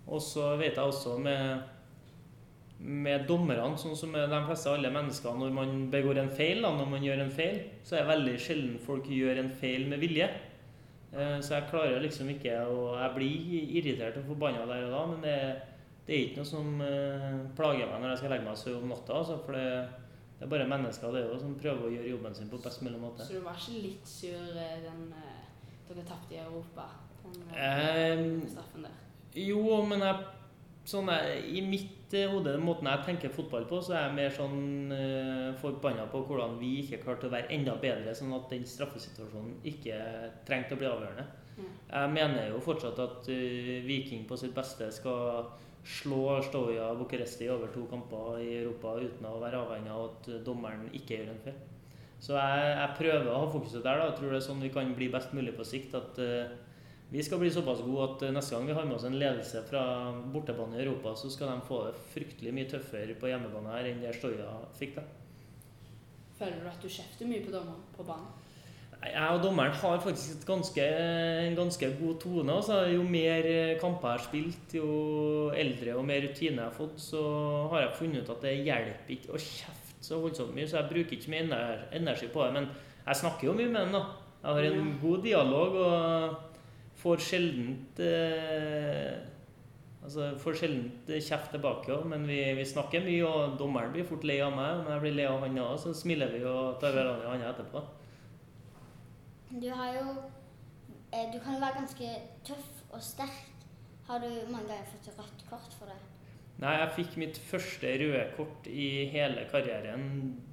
Og 0.09 0.21
så 0.23 0.53
vet 0.61 0.77
jeg 0.77 0.85
også 0.85 1.17
med 1.21 1.75
med 2.79 3.25
dommerne, 3.27 3.75
sånn 3.75 3.95
som 3.97 4.13
med 4.13 4.29
de 4.31 4.37
fleste 4.47 4.71
alle 4.71 4.91
mennesker, 4.93 5.33
når 5.35 5.49
man 5.51 5.73
begår 5.91 6.21
en 6.21 6.29
feil, 6.31 6.61
da, 6.63 6.71
når 6.71 6.87
man 6.93 7.03
gjør 7.03 7.25
en 7.25 7.33
feil, 7.33 7.57
så 7.83 7.97
er 7.97 8.05
det 8.05 8.11
veldig 8.13 8.35
sjelden 8.39 8.77
folk 8.85 9.09
gjør 9.11 9.41
en 9.41 9.51
feil 9.59 9.83
med 9.91 9.99
vilje. 9.99 10.29
Eh, 11.11 11.35
så 11.43 11.57
jeg 11.57 11.67
klarer 11.71 12.03
liksom 12.03 12.29
ikke 12.29 12.53
å 12.69 12.93
Jeg 12.99 13.13
blir 13.15 13.75
irritert 13.81 14.19
og 14.21 14.29
forbanna 14.29 14.67
der 14.69 14.85
og 14.87 14.93
da, 14.93 15.01
men 15.09 15.25
det, 15.25 15.35
det 16.09 16.15
er 16.15 16.23
ikke 16.25 16.41
noe 16.41 16.49
som 16.49 16.79
eh, 16.81 17.33
plager 17.53 17.85
meg 17.85 17.99
når 18.01 18.15
jeg 18.15 18.21
skal 18.23 18.31
legge 18.33 18.45
meg 18.47 18.55
og 18.55 18.61
sove 18.63 18.79
om 18.81 18.89
natta. 18.89 19.17
Altså, 19.19 19.35
for 19.45 19.53
det, 19.53 19.65
det 20.39 20.47
er 20.47 20.49
bare 20.55 20.65
mennesker 20.71 21.13
det 21.13 21.21
er 21.21 21.27
jo, 21.29 21.35
som 21.43 21.53
prøver 21.59 21.85
å 21.85 21.91
gjøre 21.93 22.09
jobben 22.15 22.37
sin 22.39 22.49
på 22.49 22.61
best 22.63 22.81
mulig 22.81 23.01
måte. 23.01 23.27
Så 23.27 23.37
du 23.37 23.45
var 23.45 23.59
ikke 23.59 23.83
litt 23.83 24.09
sur 24.09 24.57
eh, 24.57 24.79
den 24.87 25.03
eh, 25.13 25.45
dere 25.91 26.07
tapte 26.09 26.33
i 26.33 26.41
Europa? 26.41 26.87
Den 27.27 27.45
Eh, 27.53 28.49
straffen 28.49 28.87
der? 28.87 28.97
Jo, 29.37 29.61
men 29.85 30.01
jeg, 30.01 30.25
sånn 30.89 31.13
jeg, 31.13 31.45
i 31.45 31.61
mitt 31.61 32.17
eh, 32.17 32.25
hode, 32.31 32.55
den 32.55 32.65
måten 32.65 32.89
jeg 32.89 33.05
tenker 33.05 33.35
fotball 33.37 33.69
på, 33.69 33.83
så 33.85 33.93
er 33.99 34.07
jeg 34.07 34.17
mer 34.17 34.33
sånn 34.33 34.59
uh, 34.89 35.53
forbanna 35.61 36.09
på 36.09 36.23
hvordan 36.25 36.57
vi 36.57 36.79
ikke 36.87 37.03
klarte 37.05 37.29
å 37.29 37.35
være 37.37 37.53
enda 37.53 37.77
bedre, 37.77 38.17
sånn 38.17 38.33
at 38.33 38.49
den 38.49 38.65
straffesituasjonen 38.65 39.59
ikke 39.69 40.01
trengte 40.49 40.73
å 40.73 40.81
bli 40.81 40.89
avgjørende. 40.89 41.29
Mm. 41.59 41.71
Jeg 41.91 42.13
mener 42.17 42.53
jo 42.55 42.65
fortsatt 42.65 43.05
at 43.05 43.29
uh, 43.29 43.73
Viking 43.85 44.25
på 44.25 44.41
sitt 44.41 44.57
beste 44.57 44.89
skal 44.95 45.51
slå 45.85 46.39
Stoja 46.45 46.91
Bucuresti 46.97 47.49
over 47.49 47.71
to 47.73 47.85
kamper 47.89 48.39
i 48.43 48.49
Europa 48.61 48.95
uten 48.99 49.27
å 49.29 49.39
være 49.41 49.61
avhengig 49.63 49.91
av 49.93 50.07
at 50.09 50.31
dommeren 50.45 50.87
ikke 50.93 51.19
gjør 51.19 51.33
en 51.33 51.43
feil. 51.43 51.59
Så 52.19 52.35
jeg, 52.35 52.71
jeg 52.75 52.95
prøver 52.97 53.29
å 53.31 53.43
ha 53.45 53.51
fokuset 53.51 53.83
der. 53.83 53.99
da. 53.99 54.09
Jeg 54.09 54.17
tror 54.19 54.33
det 54.33 54.41
er 54.41 54.47
sånn 54.49 54.65
vi 54.65 54.73
kan 54.73 54.91
bli 54.95 55.07
best 55.11 55.31
mulig 55.35 55.53
på 55.55 55.67
sikt. 55.67 55.95
At 55.95 56.19
uh, 56.19 56.51
vi 57.09 57.23
skal 57.23 57.39
bli 57.41 57.51
såpass 57.53 57.79
gode 57.85 58.05
at 58.05 58.25
eh, 58.27 58.33
neste 58.35 58.53
gang 58.53 58.67
vi 58.67 58.75
har 58.77 58.85
med 58.85 58.97
oss 58.99 59.05
en 59.07 59.17
ledelse 59.17 59.63
fra 59.65 59.83
bortebane 60.33 60.77
i 60.77 60.83
Europa, 60.83 61.15
så 61.17 61.31
skal 61.33 61.55
de 61.55 61.63
få 61.65 61.79
det 61.87 61.95
fryktelig 62.11 62.53
mye 62.53 62.69
tøffere 62.69 63.15
på 63.17 63.31
hjemmebane 63.31 63.71
her 63.73 63.89
enn 63.89 64.03
det 64.03 64.11
Stoja 64.19 64.51
fikk. 64.77 64.99
da. 64.99 65.07
Føler 66.37 66.61
du 66.61 66.69
at 66.69 66.83
du 66.83 66.91
kjefter 66.91 67.31
mye 67.31 67.41
på 67.47 67.55
dommer 67.55 67.79
på 67.95 68.05
banen? 68.05 68.29
Jeg 68.99 69.31
og 69.31 69.43
dommeren 69.43 69.71
har 69.71 70.01
faktisk 70.03 70.33
et 70.33 70.45
ganske, 70.47 70.85
en 71.47 71.55
ganske 71.55 71.87
god 72.01 72.17
tone. 72.19 72.51
Altså. 72.53 72.81
Jo 72.91 73.03
mer 73.07 73.47
eh, 73.47 73.77
kamper 73.79 74.09
jeg 74.09 74.17
har 74.17 74.25
spilt, 74.25 74.75
jo 74.75 74.89
eldre 75.55 75.95
og 75.95 76.03
mer 76.05 76.25
rutine 76.25 76.59
jeg 76.59 76.65
har 76.65 76.75
fått, 76.75 76.99
så 76.99 77.21
har 77.71 77.85
jeg 77.85 77.95
funnet 78.01 78.27
ut 78.27 78.33
at 78.35 78.43
det 78.43 78.57
hjelper 78.67 79.15
ikke 79.15 79.31
å 79.31 79.39
kjefte 79.39 80.03
så 80.03 80.19
voldsomt 80.19 80.51
mye. 80.55 80.67
Så 80.67 80.81
jeg 80.81 80.91
bruker 80.91 81.15
ikke 81.15 81.31
mye 81.31 81.61
energi 81.95 82.27
på 82.33 82.43
det. 82.43 82.51
Men 82.57 82.69
jeg 83.05 83.21
snakker 83.21 83.47
jo 83.47 83.55
mye 83.55 83.71
med 83.71 83.81
den. 83.85 83.95
da. 83.95 84.03
Jeg 84.43 84.57
har 84.57 84.67
en 84.69 84.93
god 85.01 85.23
dialog 85.23 85.81
og 85.85 86.37
får 86.99 87.27
sjeldent 87.31 87.99
eh, 88.03 89.11
Altså 89.99 90.29
får 90.41 90.55
sjelden 90.55 91.19
kjeft 91.21 91.51
tilbake 91.53 91.91
òg, 91.91 92.05
men 92.09 92.23
vi, 92.25 92.37
vi 92.55 92.63
snakker 92.65 93.03
mye, 93.03 93.27
og 93.27 93.57
dommeren 93.59 93.91
blir 93.93 94.07
fort 94.07 94.23
lei 94.25 94.39
av 94.41 94.55
meg. 94.55 94.79
Men 94.79 94.93
jeg 94.95 95.03
blir 95.03 95.17
lei 95.19 95.25
av 95.29 95.43
han 95.43 95.59
òg, 95.59 95.75
så 95.83 95.91
smiler 95.93 96.31
vi 96.33 96.39
og 96.47 96.79
tar 96.81 96.95
hverandre 96.95 97.27
i 97.27 97.33
hånda 97.33 97.51
etterpå. 97.51 97.83
Du 99.49 99.69
har 99.73 99.93
jo 99.95 100.05
eh, 101.13 101.31
Du 101.33 101.39
kan 101.41 101.57
være 101.61 101.81
ganske 101.81 102.09
tøff 102.45 102.83
og 102.93 103.01
sterk. 103.01 103.45
Har 104.07 104.21
du 104.21 104.29
mange 104.49 104.69
ganger 104.69 104.85
fått 104.89 105.11
rødt 105.17 105.43
kort 105.49 105.73
for 105.77 105.89
det? 105.89 105.97
Nei, 106.59 106.73
jeg 106.75 106.91
fikk 106.97 107.13
mitt 107.21 107.37
første 107.49 107.91
røde 108.01 108.23
kort 108.35 108.67
i 108.67 109.07
hele 109.13 109.45
karrieren. 109.51 110.07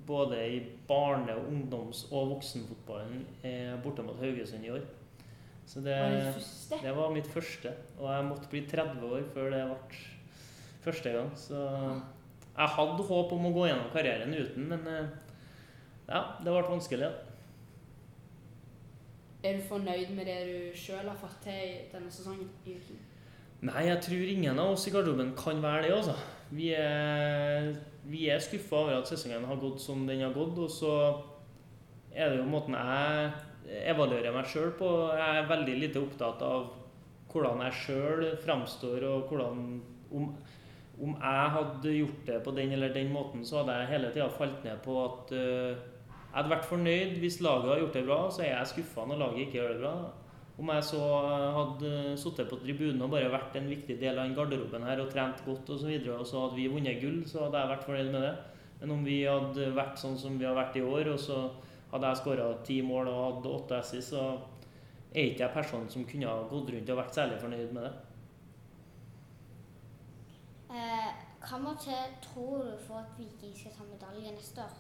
Både 0.07 0.39
i 0.55 0.61
barne-, 0.89 1.35
ungdoms- 1.49 2.05
og 2.13 2.37
voksenfotballen 2.37 3.25
eh, 3.43 3.75
borte 3.83 4.05
mot 4.07 4.21
Haugesund 4.21 4.65
i 4.65 4.71
år. 4.77 4.85
Så 5.67 5.81
det, 5.83 5.97
Var 5.99 6.83
det 6.85 6.93
var 6.97 7.11
mitt 7.11 7.27
første. 7.27 7.73
Og 7.99 8.13
jeg 8.13 8.29
måtte 8.29 8.53
bli 8.53 8.63
30 8.71 9.09
år 9.09 9.25
før 9.35 9.51
det 9.51 9.65
ble 9.67 10.03
første 10.85 11.13
gang. 11.17 11.33
Så 11.35 11.63
jeg 12.57 12.75
hadde 12.77 13.09
håp 13.09 13.33
om 13.35 13.49
å 13.49 13.55
gå 13.57 13.67
gjennom 13.67 13.89
karrieren 13.93 14.37
uten, 14.37 14.69
men 14.71 14.87
eh, 14.93 15.09
ja, 16.07 16.23
det 16.39 16.53
ble 16.53 16.63
vanskelig. 16.71 17.11
Ja. 17.11 17.36
Er 19.47 19.59
du 19.61 19.63
fornøyd 19.69 20.11
med 20.17 20.27
det 20.27 20.39
du 20.49 20.57
sjøl 20.75 21.07
har 21.07 21.19
fått 21.21 21.45
til 21.45 21.55
i 21.55 21.85
denne 21.93 22.11
sesongen? 22.11 22.49
Nei, 23.67 23.85
jeg 23.87 24.01
tror 24.03 24.31
ingen 24.33 24.59
av 24.59 24.73
oss 24.75 24.87
i 24.89 24.93
garderoben 24.95 25.31
kan 25.39 25.63
være 25.63 25.85
det, 25.87 25.93
altså. 25.95 26.17
Vi 26.51 26.73
er, 26.75 27.71
vi 28.11 28.27
er 28.31 28.43
skuffa 28.43 28.81
over 28.81 28.97
at 28.99 29.11
sesongen 29.11 29.47
har 29.47 29.61
gått 29.63 29.79
som 29.83 30.03
den 30.09 30.25
har 30.25 30.35
gått, 30.35 30.59
og 30.59 30.71
så 30.71 30.97
er 32.11 32.33
det 32.33 32.41
jo 32.41 32.49
måten 32.51 32.75
jeg 32.75 33.31
evaluerer 33.93 34.35
meg 34.35 34.51
sjøl 34.51 34.75
på. 34.79 34.91
Jeg 35.15 35.41
er 35.41 35.51
veldig 35.51 35.79
lite 35.79 36.03
opptatt 36.03 36.43
av 36.47 36.69
hvordan 37.31 37.63
jeg 37.67 37.81
sjøl 37.85 38.29
framstår, 38.43 39.07
og 39.07 39.31
hvordan 39.31 39.65
om, 40.17 40.31
om 41.03 41.19
jeg 41.19 41.51
hadde 41.57 41.99
gjort 42.01 42.23
det 42.31 42.41
på 42.43 42.55
den 42.57 42.75
eller 42.75 42.95
den 42.95 43.13
måten, 43.15 43.45
så 43.47 43.61
hadde 43.61 43.79
jeg 43.81 43.93
hele 43.95 44.15
tida 44.15 44.31
falt 44.33 44.67
ned 44.67 44.83
på 44.87 44.97
at 45.05 45.35
eh, 45.37 45.87
jeg 46.37 46.43
hadde 46.43 46.53
vært 46.53 46.67
fornøyd 46.69 47.15
hvis 47.23 47.39
laget 47.41 47.71
har 47.71 47.79
gjort 47.81 47.95
det 47.97 48.01
bra, 48.05 48.17
så 48.29 48.43
er 48.45 48.51
jeg 48.51 48.69
skuffa 48.75 49.07
når 49.09 49.21
laget 49.23 49.39
ikke 49.47 49.57
gjør 49.57 49.71
det 49.73 49.79
bra. 49.81 49.93
Om 50.61 50.73
jeg 50.75 50.85
så 50.85 50.99
hadde 51.55 51.93
sittet 52.21 52.51
på 52.51 52.59
tribunen 52.61 53.05
og 53.07 53.15
bare 53.15 53.31
vært 53.33 53.55
en 53.57 53.71
viktig 53.73 53.95
del 54.03 54.19
av 54.21 54.27
den 54.27 54.35
garderoben 54.37 54.85
her 54.85 55.01
og 55.01 55.09
trent 55.15 55.41
godt 55.47 55.71
osv., 55.73 55.73
og, 55.73 55.81
så 55.81 55.89
videre, 55.89 56.17
og 56.21 56.27
så 56.29 56.43
hadde 56.43 56.59
vi 56.59 56.67
vunnet 56.75 57.01
gull, 57.01 57.23
så 57.25 57.47
hadde 57.47 57.63
jeg 57.63 57.71
vært 57.71 57.87
fornøyd 57.87 58.11
med 58.13 58.27
det. 58.27 58.35
Men 58.83 58.93
om 58.93 59.07
vi 59.09 59.17
hadde 59.25 59.71
vært 59.79 60.03
sånn 60.03 60.19
som 60.21 60.37
vi 60.37 60.45
har 60.45 60.59
vært 60.59 60.77
i 60.77 60.83
år, 60.85 61.09
og 61.15 61.23
så 61.25 61.39
hadde 61.95 62.11
jeg 62.11 62.21
skåra 62.21 62.51
ti 62.69 62.77
mål 62.85 63.09
og 63.15 63.23
hadde 63.23 63.55
åtte 63.57 63.79
assist, 63.81 64.13
så 64.13 64.27
er 65.15 65.31
ikke 65.31 65.47
jeg 65.47 65.55
personen 65.55 65.89
som 65.95 66.05
kunne 66.11 66.29
ha 66.29 66.43
gått 66.51 66.69
rundt 66.75 66.93
og 66.93 67.01
vært 67.01 67.17
særlig 67.17 67.39
fornøyd 67.47 67.73
med 67.79 67.89
det. 67.89 67.95
Eh, 70.77 71.09
hva 71.49 71.63
må 71.65 71.73
til 71.81 72.13
tror 72.29 72.69
du 72.69 72.77
for 72.85 73.01
at 73.01 73.17
Viking 73.17 73.57
skal 73.57 73.73
ta 73.79 73.89
medalje 73.89 74.37
neste 74.37 74.69
år? 74.69 74.77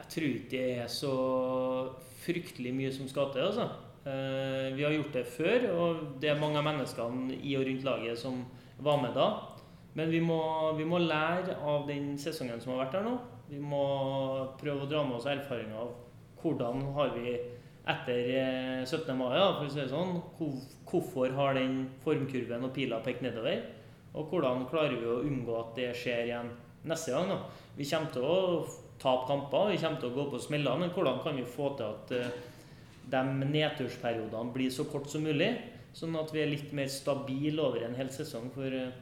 Jeg 0.00 0.10
tror 0.14 0.28
ikke 0.28 0.50
det 0.52 0.66
er 0.82 0.90
så 0.90 1.14
fryktelig 2.22 2.74
mye 2.76 2.92
som 2.94 3.08
skal 3.10 3.32
til. 3.34 3.48
altså. 3.48 3.68
Eh, 4.02 4.74
vi 4.74 4.84
har 4.84 4.94
gjort 4.96 5.14
det 5.14 5.24
før, 5.30 5.66
og 5.78 6.04
det 6.20 6.32
er 6.32 6.40
mange 6.40 6.58
av 6.58 6.66
menneskene 6.66 7.36
i 7.38 7.54
og 7.58 7.66
rundt 7.68 7.84
laget 7.86 8.18
som 8.18 8.44
var 8.82 9.00
med 9.02 9.14
da. 9.14 9.28
Men 9.94 10.10
vi 10.10 10.20
må, 10.24 10.40
vi 10.78 10.86
må 10.88 10.98
lære 10.98 11.58
av 11.60 11.86
den 11.86 12.14
sesongen 12.18 12.60
som 12.60 12.74
har 12.74 12.86
vært 12.86 12.96
her 12.98 13.06
nå. 13.06 13.16
Vi 13.52 13.60
må 13.60 13.84
prøve 14.60 14.86
å 14.86 14.90
dra 14.90 15.02
med 15.04 15.18
oss 15.18 15.28
erfaringer 15.28 15.76
av 15.84 15.92
hvordan 16.42 16.86
har 16.96 17.12
vi 17.14 17.36
etter 17.82 18.30
eh, 18.38 18.82
17. 18.86 19.12
mai, 19.18 19.36
da, 19.36 19.52
for 19.58 19.66
å 19.66 19.70
si 19.70 19.80
det 19.82 19.90
sånn, 19.90 20.16
hvorfor 20.88 21.34
har 21.36 21.58
den 21.58 21.84
formkurven 22.02 22.66
og 22.66 22.74
pila 22.74 23.02
pekt 23.04 23.24
nedover? 23.26 23.62
Og 24.18 24.30
hvordan 24.30 24.66
klarer 24.70 24.98
vi 24.98 25.08
å 25.08 25.22
unngå 25.24 25.54
at 25.58 25.76
det 25.78 25.90
skjer 25.98 26.26
igjen 26.26 26.50
neste 26.88 27.14
gang? 27.14 27.30
da? 27.32 27.38
Vi 27.78 27.86
kommer 27.88 28.12
til 28.14 28.26
å 28.26 28.38
tape 29.02 29.26
kamper, 29.28 29.72
vi 29.72 29.78
kommer 29.82 30.00
til 30.00 30.12
å 30.12 30.16
gå 30.16 30.26
på 30.32 30.40
smeller, 30.42 30.80
men 30.80 30.92
hvordan 30.94 31.20
kan 31.24 31.38
vi 31.38 31.46
få 31.48 31.72
til 31.78 31.88
at 31.90 32.12
eh, 32.16 32.34
de 33.12 33.22
nedtursperiodene 33.42 34.54
blir 34.54 34.72
så 34.72 34.86
kort 34.90 35.10
som 35.10 35.24
mulig? 35.26 35.50
Sånn 35.92 36.14
at 36.16 36.30
vi 36.32 36.40
er 36.40 36.52
litt 36.52 36.70
mer 36.76 36.88
stabile 36.88 37.64
over 37.64 37.82
en 37.84 37.96
hel 37.98 38.12
sesong. 38.14 38.48
For 38.54 38.78
eh, 38.78 38.94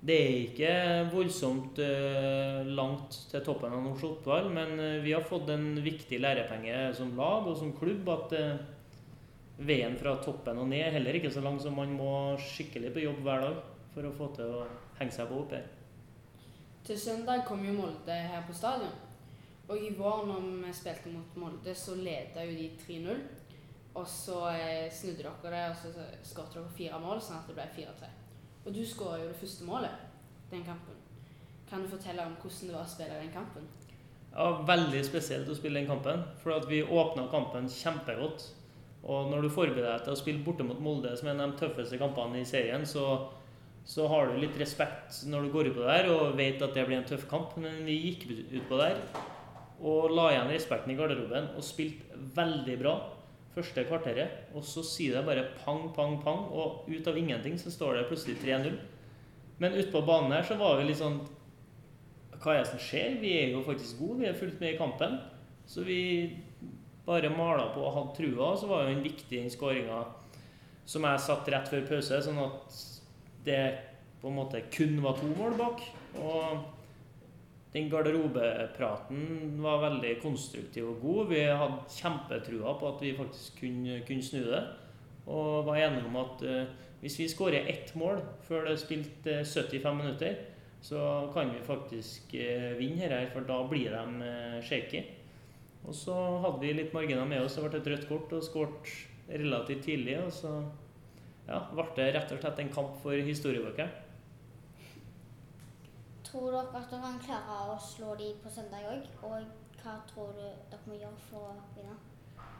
det 0.00 0.16
er 0.16 0.36
ikke 0.44 0.74
voldsomt 1.12 1.80
eh, 1.84 2.60
langt 2.68 3.16
til 3.32 3.42
toppen 3.46 3.72
av 3.76 3.82
norsk 3.84 4.06
fotball, 4.06 4.52
men 4.52 4.76
vi 5.04 5.16
har 5.16 5.24
fått 5.26 5.50
en 5.52 5.72
viktig 5.84 6.20
lærepenge 6.20 6.92
som 6.96 7.16
lag 7.18 7.48
og 7.48 7.58
som 7.58 7.74
klubb 7.76 8.08
at 8.12 8.36
veien 9.60 9.96
fra 10.00 10.14
toppen 10.24 10.56
og 10.60 10.70
ned 10.70 10.86
er 10.86 10.94
heller 10.96 11.18
ikke 11.18 11.32
så 11.32 11.42
lang, 11.44 11.58
så 11.60 11.72
man 11.72 11.92
må 11.92 12.38
skikkelig 12.40 12.94
på 12.94 13.04
jobb 13.04 13.20
hver 13.26 13.44
dag 13.44 13.60
for 13.92 14.06
å 14.06 14.14
få 14.16 14.30
til 14.36 14.56
å 14.56 14.64
henge 15.00 15.12
seg 15.12 15.28
på 15.28 15.42
opp 15.42 15.52
her. 15.56 15.68
Til 16.86 16.96
søndag 16.98 17.44
kom 17.44 17.60
jo 17.66 17.74
Molde 17.76 18.14
her 18.14 18.44
på 18.46 18.56
stadion. 18.56 19.09
Og 19.70 19.78
i 19.78 19.92
vår 19.94 20.24
når 20.26 20.46
vi 20.64 20.72
spilte 20.74 21.12
mot 21.14 21.36
Molde, 21.38 21.74
så 21.78 21.94
leda 21.94 22.42
jo 22.42 22.56
de 22.58 22.70
3-0. 22.80 23.20
Og 24.00 24.06
så 24.06 24.38
eh, 24.50 24.88
snudde 24.94 25.22
dere 25.22 25.52
det, 25.54 25.62
og 25.70 25.76
så 25.78 26.06
skåret 26.26 26.56
dere 26.56 26.72
fire 26.74 26.98
mål, 27.02 27.20
sånn 27.22 27.38
at 27.38 27.50
det 27.50 27.56
ble 27.58 27.66
4-3. 27.76 28.10
Og 28.64 28.74
du 28.74 28.80
skåra 28.86 29.20
jo 29.22 29.28
det 29.30 29.38
første 29.38 29.66
målet 29.66 30.06
den 30.50 30.64
kampen. 30.66 30.98
Kan 31.70 31.84
du 31.84 31.90
fortelle 31.92 32.26
om 32.26 32.34
hvordan 32.42 32.70
det 32.70 32.74
var 32.74 32.86
å 32.86 32.90
spille 32.90 33.18
den 33.22 33.32
kampen? 33.34 33.68
Ja, 34.30 34.48
veldig 34.66 35.02
spesielt 35.06 35.50
å 35.50 35.58
spille 35.58 35.80
den 35.80 35.90
kampen, 35.90 36.24
for 36.42 36.66
vi 36.70 36.82
åpna 36.82 37.28
kampen 37.30 37.70
kjempegodt. 37.70 38.48
Og 39.00 39.30
når 39.30 39.46
du 39.46 39.52
forbereder 39.54 39.94
deg 39.94 40.06
til 40.06 40.14
å 40.14 40.18
spille 40.18 40.44
borte 40.44 40.66
mot 40.66 40.82
Molde, 40.82 41.14
som 41.16 41.30
er 41.30 41.36
en 41.36 41.46
av 41.46 41.54
de 41.54 41.62
tøffeste 41.62 41.98
kampene 41.98 42.42
i 42.42 42.46
serien, 42.46 42.82
så, 42.86 43.04
så 43.86 44.10
har 44.10 44.28
du 44.28 44.42
litt 44.42 44.58
respekt 44.60 45.22
når 45.30 45.46
du 45.46 45.54
går 45.54 45.70
ut 45.70 45.78
på 45.78 45.86
det 45.86 45.94
der 45.94 46.10
og 46.14 46.38
vet 46.38 46.62
at 46.62 46.74
det 46.74 46.86
blir 46.88 46.98
en 46.98 47.06
tøff 47.06 47.26
kamp. 47.30 47.54
Men 47.62 47.84
vi 47.86 47.96
gikk 48.10 48.26
ut 48.50 48.66
på 48.68 48.80
det 48.82 48.90
der 48.90 49.38
og 49.80 50.12
la 50.12 50.28
igjen 50.32 50.52
respekten 50.52 50.92
i 50.92 50.98
garderoben 50.98 51.50
og 51.56 51.64
spilte 51.64 52.18
veldig 52.36 52.76
bra 52.82 52.94
første 53.54 53.84
kvarteret. 53.88 54.52
Og 54.54 54.64
så 54.66 54.84
sier 54.86 55.16
det 55.16 55.26
bare 55.26 55.48
pang, 55.62 55.88
pang, 55.96 56.18
pang, 56.22 56.46
og 56.52 56.88
ut 56.90 57.10
av 57.10 57.18
ingenting 57.18 57.58
så 57.60 57.72
står 57.72 57.98
det 57.98 58.08
plutselig 58.10 58.38
3-0. 58.42 58.76
Men 59.60 59.76
utpå 59.80 60.02
banen 60.06 60.34
her 60.36 60.46
så 60.46 60.56
var 60.60 60.78
vi 60.78 60.88
litt 60.88 61.00
sånn 61.00 61.20
Hva 62.40 62.54
er 62.54 62.62
det 62.62 62.70
som 62.70 62.80
skjer? 62.80 63.18
Vi 63.20 63.34
er 63.36 63.50
jo 63.52 63.64
faktisk 63.66 63.98
gode, 64.00 64.22
vi 64.22 64.30
er 64.30 64.38
fullt 64.38 64.62
med 64.62 64.74
i 64.74 64.78
kampen. 64.78 65.18
Så 65.68 65.84
vi 65.84 66.00
bare 67.04 67.32
mala 67.32 67.68
på 67.74 67.82
og 67.84 67.92
hadde 67.96 68.16
trua. 68.16 68.52
og 68.52 68.58
Så 68.58 68.70
var 68.70 68.84
jo 68.84 68.94
den 68.94 69.04
viktig, 69.04 69.36
den 69.36 69.52
skåringa 69.52 70.04
som 70.88 71.04
jeg 71.06 71.22
satt 71.22 71.48
rett 71.52 71.68
før 71.70 71.84
pause, 71.86 72.18
sånn 72.24 72.40
at 72.42 72.78
det 73.46 73.60
på 74.20 74.28
en 74.30 74.38
måte 74.40 74.62
kun 74.74 74.96
var 75.04 75.18
to 75.18 75.28
mål 75.36 75.54
bak. 75.58 75.84
Og 76.18 76.79
den 77.72 77.90
garderobepraten 77.90 79.60
var 79.62 79.82
veldig 79.84 80.16
konstruktiv 80.22 80.88
og 80.90 81.02
god. 81.04 81.28
Vi 81.30 81.42
hadde 81.46 81.84
kjempetrua 81.94 82.74
på 82.80 82.88
at 82.88 83.02
vi 83.04 83.16
faktisk 83.18 83.60
kunne, 83.62 84.00
kunne 84.06 84.26
snu 84.26 84.40
det. 84.48 84.62
Og 85.30 85.66
var 85.68 85.78
enige 85.78 86.08
om 86.08 86.16
at 86.18 86.42
eh, 86.42 86.72
hvis 87.00 87.18
vi 87.20 87.28
skårer 87.30 87.68
ett 87.70 87.94
mål 87.94 88.18
før 88.48 88.66
det 88.66 88.74
er 88.74 88.82
spilt 88.82 89.28
eh, 89.30 89.44
75 89.46 89.96
minutter, 89.96 90.34
så 90.82 91.30
kan 91.34 91.52
vi 91.54 91.62
faktisk 91.64 92.34
eh, 92.34 92.74
vinne 92.78 93.06
her, 93.06 93.30
for 93.32 93.46
da 93.46 93.60
blir 93.68 93.94
de 93.94 94.26
eh, 94.26 94.60
shaky. 94.64 95.04
Og 95.86 95.94
så 95.96 96.16
hadde 96.42 96.60
vi 96.60 96.74
litt 96.76 96.92
marginer 96.96 97.28
med 97.28 97.44
oss. 97.44 97.56
Det 97.56 97.64
ble 97.68 97.80
et 97.80 97.90
rødt 97.94 98.08
kort 98.08 98.32
og 98.36 98.44
skåret 98.44 98.92
relativt 99.30 99.84
tidlig. 99.86 100.18
Og 100.24 100.32
så 100.34 100.52
ja, 101.46 101.62
ble 101.72 101.86
det 101.96 102.10
rett 102.16 102.32
og 102.34 102.42
slett 102.42 102.60
en 102.60 102.72
kamp 102.74 102.98
for 103.04 103.16
historiebøkene. 103.30 104.08
Tror 106.30 106.52
dere 106.52 106.62
at 106.62 106.74
dere 106.92 107.00
kan 107.02 107.18
klare 107.24 107.74
å 107.74 107.80
slå 107.82 108.14
de 108.18 108.28
på 108.38 108.52
søndag 108.54 108.86
òg? 108.86 109.06
Og 109.26 109.80
hva 109.82 109.96
tror 110.06 110.30
du 110.36 110.44
dere 110.44 110.84
må 110.86 110.98
gjøre 111.00 111.24
for 111.26 111.50
å 111.50 111.56
vinne? 111.74 111.96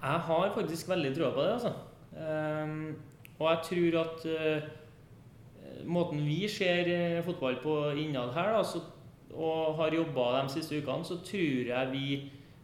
Jeg 0.00 0.22
har 0.26 0.52
faktisk 0.56 0.88
veldig 0.90 1.12
trua 1.14 1.30
på 1.36 1.44
det, 1.44 1.52
altså. 1.58 1.72
Um, 2.10 2.96
og 3.38 3.46
jeg 3.46 3.60
tror 3.68 3.98
at 4.00 4.24
uh, 4.26 5.84
måten 5.86 6.24
vi 6.26 6.48
ser 6.50 6.88
eh, 6.90 7.20
fotball 7.24 7.60
på 7.62 7.76
innad 8.00 8.32
her, 8.34 8.50
da, 8.56 8.64
så, 8.66 8.82
og 9.30 9.78
har 9.78 9.94
jobba 9.94 10.26
de 10.40 10.56
siste 10.56 10.80
ukene, 10.80 11.06
så 11.06 11.20
tror 11.24 11.70
jeg 11.70 11.92
vi 11.92 12.08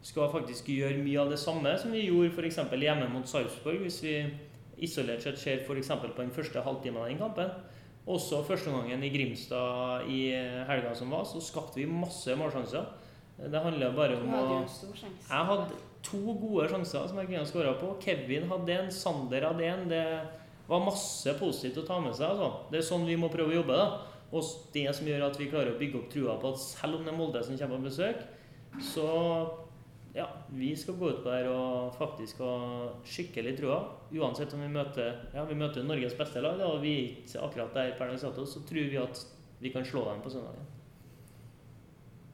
skal 0.03 0.31
faktisk 0.33 0.67
gjøre 0.69 0.99
mye 1.05 1.23
av 1.23 1.31
det 1.31 1.39
samme 1.39 1.71
som 1.79 1.95
vi 1.95 2.03
gjorde 2.09 2.33
f.eks. 2.35 2.59
hjemme 2.73 3.07
mot 3.13 3.29
Sarpsborg, 3.29 3.79
hvis 3.85 4.01
vi 4.03 4.17
isolert 4.83 5.23
sett 5.23 5.39
ser 5.39 5.63
f.eks. 5.63 5.91
på 6.03 6.21
den 6.21 6.35
første 6.35 6.61
halvtimen 6.61 7.01
av 7.01 7.09
den 7.09 7.23
kampen. 7.23 7.55
Også 8.07 8.39
første 8.47 8.71
gangen 8.71 9.03
i 9.03 9.11
Grimstad 9.11 10.07
i 10.07 10.21
helga 10.69 10.93
som 10.95 11.11
var, 11.11 11.25
så 11.27 11.41
skapte 11.43 11.81
vi 11.81 11.89
masse 11.91 12.35
målsjanser. 12.39 12.85
Det 13.37 13.61
handler 13.61 13.93
bare 13.93 14.15
om 14.17 14.33
å 14.33 14.45
jeg 14.63 15.49
hadde 15.51 15.75
to 16.07 16.19
gode 16.39 16.69
sjanser 16.71 17.07
som 17.09 17.19
jeg 17.19 17.29
kunne 17.29 17.47
skåra 17.49 17.75
på. 17.77 17.91
Kevin 18.01 18.47
hadde 18.49 18.77
en, 18.77 18.91
Sander 18.93 19.45
hadde 19.49 19.67
en. 19.67 19.83
Det 19.91 20.03
var 20.69 20.85
masse 20.85 21.33
positivt 21.39 21.83
å 21.83 21.87
ta 21.87 21.99
med 22.01 22.15
seg. 22.17 22.31
Altså. 22.31 22.69
Det 22.71 22.79
er 22.79 22.87
sånn 22.87 23.05
vi 23.07 23.19
må 23.19 23.29
prøve 23.33 23.53
å 23.53 23.59
jobbe. 23.59 23.77
da. 23.77 24.15
Og 24.31 24.43
det 24.73 24.87
som 24.95 25.07
gjør 25.07 25.27
at 25.29 25.37
vi 25.39 25.49
klarer 25.51 25.75
å 25.75 25.79
bygge 25.79 26.01
opp 26.01 26.09
trua 26.11 26.35
på 26.41 26.51
at 26.51 26.63
selv 26.63 26.97
om 26.97 27.05
det 27.05 27.13
er 27.13 27.19
Molde 27.19 27.43
som 27.45 27.59
kommer 27.59 27.79
på 27.79 27.89
besøk, 27.91 28.25
så 28.83 29.07
ja, 30.15 30.27
vi 30.49 30.75
skal 30.75 30.95
gå 30.97 31.09
ut 31.11 31.23
på 31.23 31.33
der 31.33 31.49
og 31.51 31.95
faktisk 31.97 32.39
ha 32.41 32.53
skikkelig 33.05 33.57
trua. 33.59 33.81
Uansett 34.15 34.53
om 34.55 34.63
vi 34.63 34.69
møter 34.71 35.11
ja, 35.33 35.43
vi 35.45 35.57
møter 35.57 35.85
Norges 35.85 36.15
beste 36.17 36.41
lag, 36.41 36.57
da, 36.59 36.69
og 36.71 36.81
vi 36.81 36.93
er 36.95 37.11
ikke 37.23 37.43
akkurat 37.49 37.75
der 37.75 37.93
per 37.99 38.11
dags 38.11 38.25
dato, 38.25 38.45
så 38.45 38.63
tror 38.67 38.89
vi 38.91 39.01
at 39.01 39.25
vi 39.59 39.73
kan 39.73 39.85
slå 39.85 40.05
dem 40.11 40.21
på 40.23 40.31
søndagen. 40.31 40.65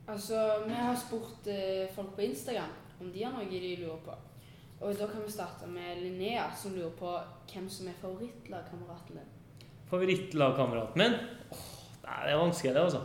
Altså, 0.08 0.40
vi 0.68 0.76
har 0.76 0.96
spurt 1.00 1.48
eh, 1.48 1.88
folk 1.96 2.16
på 2.16 2.26
Instagram 2.26 2.72
om 3.02 3.12
de 3.12 3.24
har 3.24 3.36
noe 3.36 3.48
de 3.50 3.76
lurer 3.80 4.00
på. 4.04 4.16
Og 4.84 4.96
da 5.00 5.08
kan 5.08 5.24
vi 5.24 5.32
starte 5.32 5.68
med 5.72 6.02
Linnea, 6.02 6.50
som 6.56 6.76
lurer 6.76 6.92
på 7.00 7.12
hvem 7.52 7.70
som 7.72 7.88
er 7.88 8.00
favorittlagkameraten 8.02 9.20
din. 9.20 9.68
Favorittlagkameraten 9.88 11.00
min? 11.00 11.16
Åh, 11.56 11.68
det 12.04 12.34
er 12.34 12.40
vanskelig, 12.42 12.74
det, 12.76 12.84
altså. 12.84 13.04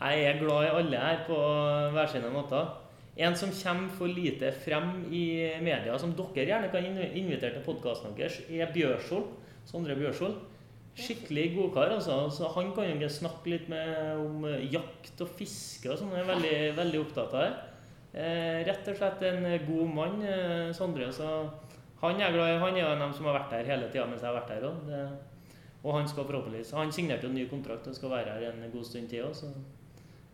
Jeg 0.00 0.24
er 0.28 0.40
glad 0.40 0.66
i 0.66 0.72
alle 0.80 1.00
her 1.00 1.22
på 1.26 1.36
hver 1.94 2.10
sine 2.12 2.32
måter. 2.34 2.83
En 3.16 3.36
som 3.38 3.52
kommer 3.54 3.92
for 3.94 4.10
lite 4.10 4.50
frem 4.64 5.04
i 5.14 5.26
media, 5.62 5.98
som 5.98 6.14
dere 6.18 6.48
gjerne 6.48 6.70
kan 6.72 6.86
invitere 6.86 7.54
til 7.54 7.62
podkasten 7.66 8.16
deres, 8.18 8.40
er 8.50 8.72
Bjørsvold. 8.74 9.28
Sondre 9.68 9.94
Bjørsvold. 9.96 10.34
Skikkelig 10.98 11.44
godkar, 11.54 11.94
altså. 11.94 12.16
Så 12.30 12.50
han 12.54 12.72
kan 12.74 12.90
jo 13.00 13.10
snakke 13.10 13.50
litt 13.50 13.68
med 13.70 14.18
om 14.18 14.48
jakt 14.70 15.22
og 15.22 15.30
fiske 15.38 15.90
og 15.90 16.00
sånn. 16.00 16.10
Han 16.14 16.24
er 16.24 16.32
veldig, 16.32 16.58
veldig 16.78 17.00
opptatt 17.04 17.34
av 17.34 17.44
det. 17.44 17.54
Eh, 18.14 18.60
rett 18.66 18.90
og 18.90 18.98
slett 18.98 19.22
en 19.26 19.46
god 19.66 19.94
mann, 19.94 20.20
eh, 20.22 20.72
Sondre. 20.74 21.12
Så 21.12 21.30
han 22.02 22.20
er 22.20 22.34
glad 22.34 22.50
i. 22.50 22.58
Han 22.58 22.76
er 22.76 22.84
en 22.84 22.92
av 22.92 22.98
dem 22.98 23.14
som 23.14 23.26
har 23.26 23.40
vært 23.40 23.56
her 23.58 23.70
hele 23.74 23.90
tida 23.90 24.06
mens 24.06 24.22
jeg 24.22 24.30
har 24.30 24.40
vært 24.40 24.54
her 24.54 24.68
òg. 24.68 24.92
Og 25.84 25.98
han 25.98 26.08
skal 26.08 26.24
forhåpentligvis 26.24 26.72
Han 26.72 26.92
signerte 26.92 27.26
jo 27.26 27.28
en 27.28 27.34
ny 27.34 27.46
kontrakt 27.48 27.86
og 27.86 27.94
skal 27.94 28.10
være 28.10 28.38
her 28.38 28.50
en 28.50 28.70
god 28.72 28.84
stund 28.84 29.08
til 29.08 29.24
òg, 29.24 29.34
så 29.34 29.50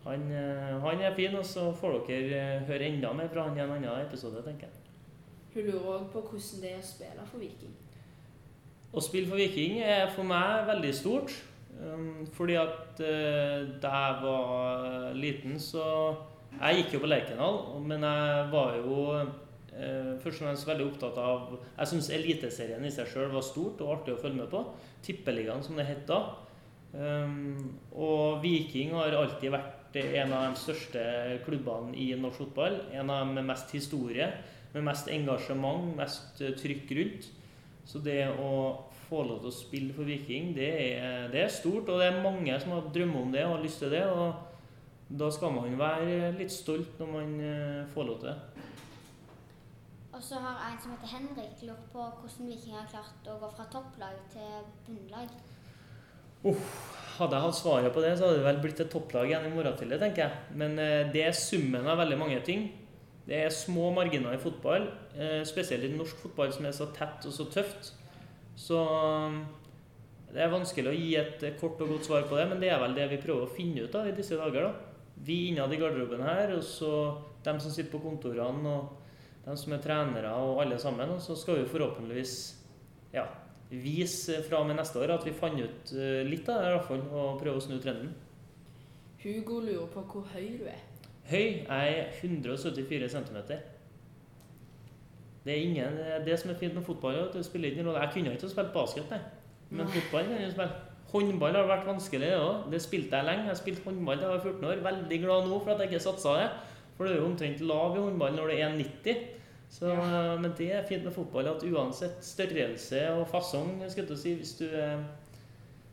han, 0.03 0.31
eh, 0.31 0.79
han 0.81 1.01
er 1.01 1.15
fin. 1.15 1.35
Og 1.35 1.45
så 1.45 1.67
får 1.77 2.01
dere 2.07 2.39
eh, 2.39 2.65
høre 2.67 2.89
enda 2.89 3.13
mer 3.13 3.29
fra 3.31 3.47
han 3.47 3.57
i 3.57 3.63
en 3.63 3.75
annen 3.77 4.05
episode, 4.05 4.41
tenker 4.45 4.67
jeg. 4.67 4.77
Hun 5.53 5.67
lurer 5.67 5.87
òg 5.97 6.09
på 6.13 6.23
hvordan 6.23 6.63
det 6.63 6.73
er 6.73 6.81
å 6.81 6.87
spille 6.87 7.27
for 7.27 7.43
Viking. 7.43 7.77
Å 8.91 9.03
spille 9.03 9.29
for 9.29 9.39
Viking 9.39 9.79
er 9.83 10.09
for 10.15 10.27
meg 10.27 10.67
veldig 10.71 10.91
stort. 10.95 11.33
Um, 11.81 12.27
fordi 12.35 12.57
at 12.59 12.99
eh, 12.99 13.69
da 13.81 13.91
jeg 14.03 14.17
var 14.25 15.15
liten, 15.17 15.57
så 15.59 15.85
Jeg 16.51 16.81
gikk 16.81 16.93
jo 16.93 16.99
på 16.99 17.07
Lerkendal, 17.07 17.61
men 17.79 18.03
jeg 18.03 18.47
var 18.51 18.73
jo 18.75 18.95
først 19.71 20.41
og 20.41 20.43
fremst 20.43 20.67
veldig 20.67 20.83
opptatt 20.89 21.15
av 21.17 21.53
Jeg 21.55 21.87
syns 21.87 22.09
Eliteserien 22.11 22.83
i 22.83 22.91
seg 22.91 23.07
sjøl 23.07 23.31
var 23.31 23.45
stort 23.47 23.79
og 23.81 23.93
artig 23.93 24.17
å 24.17 24.19
følge 24.19 24.41
med 24.41 24.49
på. 24.51 24.65
Tippeligaen, 25.01 25.63
som 25.63 25.79
det 25.79 25.87
het 25.87 26.03
da. 26.09 26.19
Um, 26.91 27.79
og 27.95 28.43
Viking 28.43 28.91
har 28.99 29.15
alltid 29.15 29.55
vært 29.55 29.80
en 29.99 30.33
av 30.33 30.45
de 30.47 30.59
største 30.59 31.01
klubbene 31.45 31.95
i 31.97 32.11
norsk 32.19 32.45
fotball. 32.45 32.77
En 32.95 33.09
av 33.09 33.25
dem 33.25 33.35
med 33.39 33.49
mest 33.49 33.73
historie, 33.75 34.29
med 34.73 34.85
mest 34.87 35.09
engasjement, 35.11 35.91
mest 35.97 36.41
eh, 36.41 36.55
trykk 36.57 36.93
rundt. 36.97 37.27
Så 37.85 37.99
det 37.99 38.23
å 38.39 38.51
få 39.09 39.23
lov 39.27 39.41
til 39.41 39.51
å 39.51 39.55
spille 39.55 39.95
for 39.95 40.07
Viking, 40.07 40.53
det 40.55 40.69
er, 40.69 41.27
det 41.33 41.43
er 41.43 41.51
stort. 41.51 41.89
Og 41.89 41.99
det 41.99 42.07
er 42.07 42.23
mange 42.23 42.55
som 42.61 42.75
har 42.77 42.87
drømmer 42.93 43.25
om 43.25 43.35
det 43.35 43.45
og 43.47 43.57
har 43.57 43.65
lyst 43.65 43.83
til 43.83 43.91
det. 43.91 44.05
Og 44.07 45.17
da 45.21 45.31
skal 45.33 45.55
man 45.57 45.79
være 45.79 46.31
litt 46.37 46.53
stolt 46.53 46.99
når 47.01 47.15
man 47.17 47.39
eh, 47.43 47.87
får 47.91 48.07
lov 48.07 48.21
til 48.21 48.31
det. 48.31 48.67
Og 50.11 50.23
så 50.23 50.39
har 50.43 50.59
en 50.67 50.79
som 50.79 50.91
heter 50.93 51.15
Henrik, 51.17 51.63
lurt 51.65 51.87
på 51.91 52.03
hvordan 52.03 52.51
Viking 52.51 52.75
har 52.75 52.89
klart 52.91 53.27
å 53.31 53.39
gå 53.41 53.47
fra 53.55 53.65
topplag 53.73 54.19
til 54.31 54.67
bunnlag. 54.85 55.31
Hadde 56.41 57.37
jeg 57.37 57.45
hatt 57.45 57.57
svaret 57.57 57.93
på 57.93 58.01
det, 58.01 58.15
så 58.17 58.25
hadde 58.25 58.39
det 58.39 58.45
vel 58.47 58.61
blitt 58.63 58.79
et 58.81 58.89
topplag 58.89 59.29
igjen 59.29 59.45
i 59.45 59.53
morgen 59.53 59.75
tidlig, 59.77 59.99
tenker 60.01 60.23
jeg. 60.23 60.57
Men 60.57 60.77
eh, 60.81 61.09
det 61.13 61.25
er 61.27 61.37
summen 61.37 61.85
av 61.85 61.99
veldig 62.01 62.17
mange 62.17 62.39
ting. 62.45 62.69
Det 63.27 63.37
er 63.37 63.53
små 63.53 63.91
marginer 63.93 64.33
i 64.33 64.41
fotball, 64.41 64.87
eh, 65.13 65.41
spesielt 65.45 65.85
i 65.85 65.91
norsk 65.93 66.23
fotball 66.23 66.53
som 66.55 66.65
er 66.65 66.73
så 66.73 66.87
tett 66.95 67.27
og 67.29 67.35
så 67.35 67.45
tøft. 67.53 67.91
Så 68.57 68.79
eh, 68.81 69.37
det 70.31 70.41
er 70.41 70.53
vanskelig 70.53 70.89
å 70.89 70.95
gi 70.95 71.11
et 71.19 71.45
kort 71.59 71.81
og 71.83 71.93
godt 71.93 72.09
svar 72.09 72.25
på 72.29 72.39
det, 72.39 72.47
men 72.49 72.63
det 72.63 72.71
er 72.71 72.81
vel 72.81 72.97
det 72.97 73.09
vi 73.11 73.21
prøver 73.21 73.45
å 73.45 73.53
finne 73.53 73.85
ut 73.85 73.99
av 73.99 74.09
i 74.09 74.15
disse 74.17 74.39
dager. 74.39 74.71
da. 74.71 75.13
Vi 75.21 75.51
innad 75.51 75.73
i 75.75 75.77
garderoben 75.77 76.23
her, 76.25 76.55
og 76.55 76.65
så 76.65 76.93
dem 77.45 77.61
som 77.61 77.73
sitter 77.73 77.91
på 77.93 78.01
kontorene, 78.01 78.73
og 78.79 79.45
dem 79.45 79.57
som 79.59 79.75
er 79.75 79.83
trenere, 79.83 80.33
og 80.41 80.63
alle 80.63 80.79
sammen. 80.81 81.13
Og 81.13 81.21
så 81.21 81.37
skal 81.37 81.61
vi 81.61 81.69
forhåpentligvis 81.69 82.35
ja, 83.13 83.27
vise 83.71 84.41
fra 84.49 84.59
og 84.59 84.67
med 84.67 84.75
neste 84.79 84.99
år 84.99 85.13
at 85.15 85.25
vi 85.25 85.31
fant 85.35 85.59
ut 85.61 85.93
eh, 85.95 86.21
litt 86.27 86.49
av 86.51 86.59
det, 86.59 86.69
i 86.69 86.75
hvert 86.75 86.87
fall, 86.89 87.03
og 87.11 87.39
prøve 87.39 87.59
å 87.61 87.63
snu 87.63 87.77
trenden. 87.79 88.11
Hugo 89.23 89.59
lurer 89.63 89.87
på 89.93 90.03
hvor 90.11 90.25
høy 90.33 90.47
du 90.59 90.65
er. 90.67 90.81
Høy 91.29 91.61
jeg 91.63 91.93
er 92.01 92.09
174 92.19 93.11
cm. 93.13 93.37
Det 95.41 95.53
er 95.53 95.61
ingen, 95.61 95.99
det 96.25 96.33
er 96.33 96.37
som 96.37 96.51
er 96.51 96.57
fint 96.59 96.75
med 96.75 96.83
fotball. 96.85 97.15
At 97.23 97.33
du 97.33 97.43
spiller 97.43 97.71
ingen 97.71 97.87
rolle. 97.87 98.01
Jeg 98.03 98.13
kunne 98.13 98.33
ikke 98.35 98.49
spilt 98.51 98.73
basket, 98.75 99.07
nei. 99.09 99.19
men 99.69 99.85
Nei. 99.85 99.93
fotball 99.95 100.27
kan 100.29 100.41
jeg 100.41 100.55
spille. 100.55 100.71
Håndball 101.11 101.55
har 101.57 101.65
vært 101.67 101.87
vanskelig, 101.89 102.27
det 102.27 102.37
òg. 102.39 102.67
Det 102.71 102.79
spilte 102.81 103.17
jeg 103.19 103.27
lenge. 103.27 103.47
Jeg 103.49 103.59
spilte 103.59 103.83
håndball 103.83 104.19
da 104.21 104.29
jeg 104.29 104.35
var 104.37 104.45
14 104.45 104.67
år. 104.69 104.83
Veldig 104.85 105.17
glad 105.25 105.47
nå 105.49 105.57
for 105.59 105.73
at 105.73 105.81
jeg 105.83 105.91
ikke 105.91 106.03
satsa 106.05 106.35
det. 106.37 106.49
For 106.95 107.07
det 107.07 107.13
er 107.13 107.19
jo 107.19 107.25
omtrent 107.27 107.63
lav 107.67 107.97
i 107.97 108.03
håndball 108.03 108.37
når 108.37 108.51
det 108.51 108.59
er 108.61 108.75
1,90. 108.77 109.25
Så, 109.71 109.87
Ja. 109.87 110.35
Men 110.37 110.53
det 110.57 110.73
er 110.73 110.87
fint 110.87 111.03
med 111.03 111.13
fotball 111.15 111.47
at 111.47 111.63
uansett 111.63 112.25
størrelse 112.25 113.11
og 113.11 113.27
fasong, 113.27 113.83
si, 113.89 114.33
hvis 114.33 114.53
du, 114.59 114.65
eh, 114.65 114.99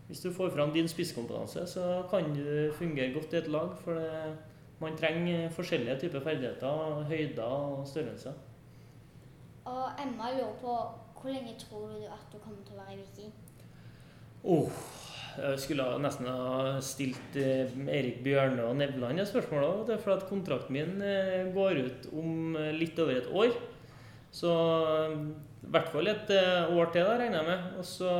hvis 0.09 0.21
du 0.21 0.33
får 0.33 0.51
fram 0.51 0.73
din 0.73 0.89
spisskompetanse, 0.89 1.67
så 1.67 2.03
kan 2.11 2.35
du 2.35 2.73
fungere 2.75 3.13
godt 3.15 3.33
i 3.33 3.37
et 3.37 3.49
lag. 3.49 3.71
For 3.85 3.95
det, 3.95 4.37
man 4.81 4.97
trenger 4.97 5.51
forskjellige 5.51 5.99
typer 6.01 6.21
ferdigheter, 6.21 7.05
høyder 7.09 7.43
og 7.43 7.87
størrelser. 7.87 8.33
Og 9.65 9.85
Emma 10.05 10.31
lurer 10.33 10.55
på 10.61 10.75
hvor 11.21 11.31
lenge 11.31 11.55
tror 11.59 11.89
du 11.89 12.05
at 12.07 12.27
du 12.33 12.39
kommer 12.39 12.63
til 12.67 12.75
å 12.75 12.83
være 12.83 12.95
i 12.95 13.01
Viking? 13.03 13.33
Oh, 14.45 14.71
jeg 15.39 15.61
skulle 15.63 15.87
nesten 16.03 16.29
ha 16.29 16.79
stilt 16.85 17.37
eh, 17.39 17.71
Erik 17.95 18.23
Bjørne 18.25 18.65
og 18.67 18.79
Nevland 18.79 19.23
spørsmål 19.29 19.87
for 20.03 20.15
at 20.17 20.27
kontrakten 20.29 20.75
min 20.77 21.03
eh, 21.05 21.51
går 21.55 21.83
ut 21.87 22.09
om 22.13 22.57
eh, 22.59 22.73
litt 22.77 22.99
over 22.99 23.21
et 23.21 23.31
år. 23.31 23.55
Så 24.35 24.51
i 25.15 25.71
hvert 25.73 25.89
fall 25.93 26.11
et 26.11 26.31
år 26.31 26.91
til, 26.93 27.07
da, 27.07 27.15
regner 27.17 27.39
jeg 27.39 27.49
med. 27.49 27.71
Og 27.81 27.87
så 27.87 28.11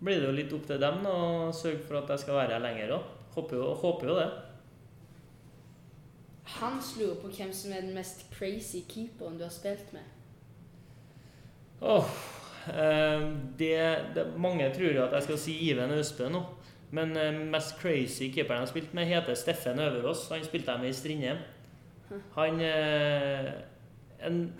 blir 0.00 0.18
det 0.20 0.28
jo 0.28 0.38
litt 0.38 0.56
opp 0.56 0.66
til 0.68 0.80
dem 0.82 1.04
da, 1.06 1.12
å 1.12 1.52
sørge 1.54 1.84
for 1.86 2.00
at 2.00 2.10
jeg 2.14 2.24
skal 2.24 2.40
være 2.40 2.56
her 2.56 2.64
lenger 2.64 2.96
òg. 2.98 3.12
Håper, 3.36 3.62
håper 3.82 4.10
jo 4.10 4.18
det. 4.18 4.28
Hans 6.58 6.96
lurer 6.98 7.16
på 7.22 7.30
hvem 7.34 7.54
som 7.56 7.72
er 7.72 7.86
den 7.86 7.94
mest 7.96 8.26
crazy 8.34 8.84
keeperen 8.88 9.38
du 9.38 9.46
har 9.46 9.54
spilt 9.54 9.94
med. 9.94 10.04
Eh, 11.84 12.10
det, 12.64 13.74
det, 14.14 14.24
mange 14.40 14.70
tror 14.72 14.94
jo 14.94 15.02
at 15.04 15.16
jeg 15.18 15.26
skal 15.26 15.40
si 15.42 15.56
Iven 15.68 15.92
Austbø 15.92 16.30
nå. 16.32 16.42
Men 16.94 17.16
eh, 17.18 17.34
mest 17.50 17.78
crazy 17.80 18.30
keeperen 18.30 18.62
jeg 18.62 18.66
har 18.68 18.70
spilt 18.70 18.94
med, 18.94 19.08
heter 19.10 19.34
Steffen 19.38 19.80
Øverås. 19.82 20.28
Han 20.30 20.44
spilte 20.44 20.72
jeg 20.72 20.80
med 20.80 20.92
i 20.92 20.96
Strindheim. 20.96 21.42
Han 22.36 22.60
eh, 22.60 23.52
En 24.24 24.52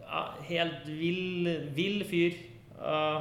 ja, 0.00 0.24
helt 0.48 0.86
vill, 0.86 1.48
vill 1.74 2.04
fyr. 2.04 2.34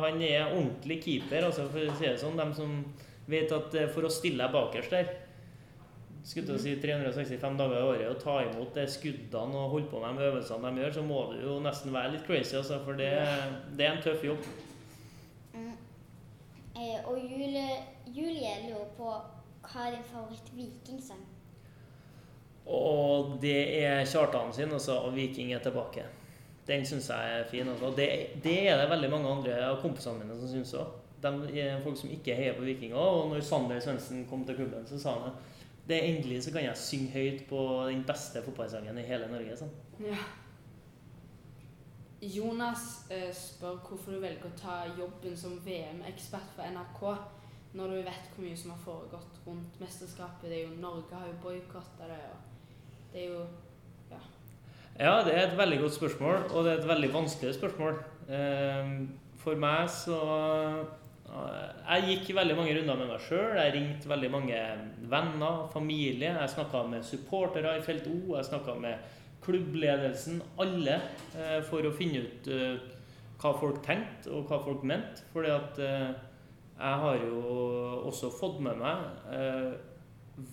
Han 0.04 0.22
er 0.22 0.50
ordentlig 0.50 0.98
keeper, 1.04 1.46
altså 1.46 1.70
for 1.72 1.86
å 1.86 1.94
si 1.96 2.08
det 2.08 2.18
sånn. 2.20 2.40
De 2.40 2.58
som 2.58 2.74
vet 3.30 3.52
at 3.56 3.76
eh, 3.78 3.92
for 3.94 4.08
å 4.08 4.12
stille 4.12 4.50
bakerst 4.52 4.96
der 4.96 5.12
skulle 6.24 6.48
til 6.48 6.56
å 6.56 6.62
si 6.64 6.74
365 6.80 7.58
dager 7.60 7.78
i 7.78 7.88
året 7.88 8.10
og 8.10 8.22
ta 8.22 8.38
imot 8.46 8.76
de 8.78 8.86
skuddene 8.88 9.60
og 9.60 9.74
holde 9.76 9.90
på 9.92 10.00
med 10.00 10.22
de 10.22 10.30
øvelsene 10.30 10.72
de 10.72 10.84
gjør, 10.84 10.96
så 10.96 11.04
må 11.08 11.20
du 11.34 11.42
jo 11.44 11.60
nesten 11.64 11.96
være 11.96 12.14
litt 12.16 12.26
crazy, 12.28 12.56
altså, 12.60 12.80
for 12.86 13.00
det, 13.00 13.12
det 13.78 13.88
er 13.88 13.98
en 13.98 14.04
tøff 14.06 14.24
jobb. 14.24 14.48
Mm. 15.54 15.74
Eh, 16.80 16.98
og 17.04 17.20
Julie, 17.20 17.68
Julie 18.08 18.56
lurer 18.70 18.90
på 18.98 19.12
hva 19.64 19.88
er 19.88 19.96
din 19.98 20.10
favoritt-vikingsang? 20.10 21.22
Og 22.72 23.38
det 23.44 23.84
er 23.84 24.06
Kjartan 24.08 24.54
sin, 24.56 24.72
altså, 24.72 25.02
og 25.04 25.16
'Viking 25.16 25.54
er 25.54 25.60
tilbake'. 25.60 26.08
Den 26.68 26.86
syns 26.86 27.10
jeg 27.10 27.40
er 27.40 27.48
fin. 27.50 27.68
Altså. 27.70 27.86
Det, 27.98 28.10
det 28.44 28.70
er 28.70 28.78
det 28.78 28.90
veldig 28.90 29.10
mange 29.12 29.30
andre 29.30 29.56
av 29.68 29.82
kompisene 29.82 30.20
mine 30.20 30.38
som 30.40 30.48
syns 30.48 30.74
òg. 30.80 30.94
De 31.24 31.60
er 31.60 31.82
folk 31.84 31.98
som 32.00 32.12
ikke 32.12 32.36
heier 32.36 32.56
på 32.56 32.64
vikinger. 32.64 32.96
Og 32.96 33.30
når 33.30 33.42
Sander 33.42 33.80
Svendsen 33.80 34.26
kom 34.30 34.46
til 34.46 34.56
klubben, 34.56 34.88
så 34.88 35.00
sa 35.00 35.18
han 35.20 35.36
det 35.88 35.98
er 35.98 36.08
endelig 36.14 36.44
så 36.46 36.52
kan 36.56 36.64
jeg 36.64 36.80
synge 36.80 37.12
høyt 37.12 37.42
på 37.50 37.60
den 37.90 38.04
beste 38.08 38.42
fotballsangen 38.46 38.98
i 38.98 39.06
hele 39.08 39.28
Norge. 39.32 39.58
Sånn. 39.60 39.74
Ja. 40.00 40.18
Jonas 42.24 43.04
eh, 43.12 43.34
spør 43.36 43.82
hvorfor 43.84 44.16
du 44.16 44.22
velger 44.24 44.48
å 44.48 44.56
ta 44.56 44.76
jobben 44.96 45.36
som 45.36 45.58
VM-ekspert 45.66 46.54
for 46.56 46.64
NRK 46.72 47.02
når 47.74 47.90
du 47.90 47.98
vet 48.06 48.30
hvor 48.36 48.46
mye 48.46 48.58
som 48.60 48.72
har 48.72 48.82
foregått 48.86 49.42
rundt 49.48 49.80
mesterskapet. 49.82 50.46
Det 50.48 50.60
er 50.60 50.64
jo 50.70 50.78
Norge 50.80 51.18
har 51.18 51.28
jo 51.28 51.36
boikotta 51.44 52.08
det, 52.08 52.22
og 52.32 53.12
det 53.14 53.26
er 53.26 53.30
jo 53.34 53.44
Ja, 54.14 54.22
ja. 55.00 55.14
det 55.26 55.34
er 55.34 55.48
et 55.50 55.58
veldig 55.58 55.80
godt 55.82 55.98
spørsmål, 55.98 56.36
og 56.54 56.64
det 56.64 56.72
er 56.74 56.82
et 56.84 56.88
veldig 56.94 57.12
vanskelig 57.16 57.56
spørsmål. 57.58 58.00
Eh, 58.30 58.94
For 59.44 59.60
meg 59.60 59.90
så 59.92 60.20
Jeg 61.34 62.06
gikk 62.08 62.36
veldig 62.38 62.56
mange 62.58 62.74
runder 62.78 63.00
med 63.00 63.10
meg 63.10 63.24
sjøl. 63.26 63.56
Jeg 63.58 63.74
ringte 63.74 64.10
veldig 64.12 64.30
mange 64.34 64.58
venner, 65.10 65.64
familie. 65.74 66.34
Jeg 66.38 66.52
snakka 66.54 66.84
med 66.92 67.06
supportere 67.08 67.78
i 67.80 67.86
Felt 67.86 68.06
O. 68.12 68.36
Jeg 68.38 68.50
snakka 68.52 68.76
med 68.82 69.08
klubbledelsen, 69.44 70.38
alle, 70.62 71.00
eh, 71.36 71.58
for 71.68 71.84
å 71.84 71.92
finne 71.96 72.22
ut 72.24 72.48
eh, 72.48 72.78
hva 73.42 73.52
folk 73.60 73.82
tenkte 73.84 74.32
og 74.32 74.46
hva 74.48 74.62
folk 74.64 74.86
mente. 74.88 75.26
Fordi 75.34 75.52
at 75.52 75.82
eh, 75.84 76.14
jeg 76.78 77.02
har 77.04 77.26
jo 77.26 77.42
også 78.10 78.30
fått 78.34 78.62
med 78.64 78.80
meg 78.80 79.34
eh, 79.34 79.74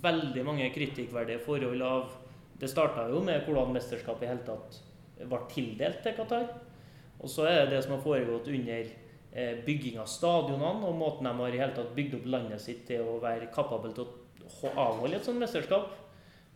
veldig 0.02 0.46
mange 0.46 0.72
kritikkverdige 0.74 1.44
forhold 1.44 1.84
av 1.86 2.16
Det 2.60 2.68
starta 2.68 3.06
jo 3.08 3.22
med 3.24 3.46
hvordan 3.46 3.70
mesterskapet 3.72 4.26
i 4.26 4.28
hele 4.28 4.44
tatt 4.44 4.80
ble 5.20 5.38
tildelt 5.48 6.02
til 6.04 6.12
Qatar. 6.18 6.50
Og 7.20 7.28
så 7.32 7.46
er 7.48 7.62
det 7.62 7.76
det 7.76 7.84
som 7.86 7.94
har 7.94 8.02
foregått 8.04 8.50
under 8.52 8.90
eh, 8.90 9.09
bygging 9.30 10.00
av 10.02 10.08
stadionene 10.10 10.88
og 10.88 10.96
måten 10.98 11.28
de 11.28 11.32
har 11.38 11.54
i 11.54 11.60
hele 11.60 11.74
tatt 11.76 11.92
bygd 11.94 12.16
opp 12.18 12.24
landet 12.32 12.62
sitt 12.64 12.80
til 12.88 13.04
å 13.06 13.20
være 13.22 13.46
kapabel 13.54 13.92
til 13.94 14.08
å 14.08 14.72
avholde 14.74 15.20
et 15.20 15.26
sånt 15.26 15.38
mesterskap. 15.38 15.92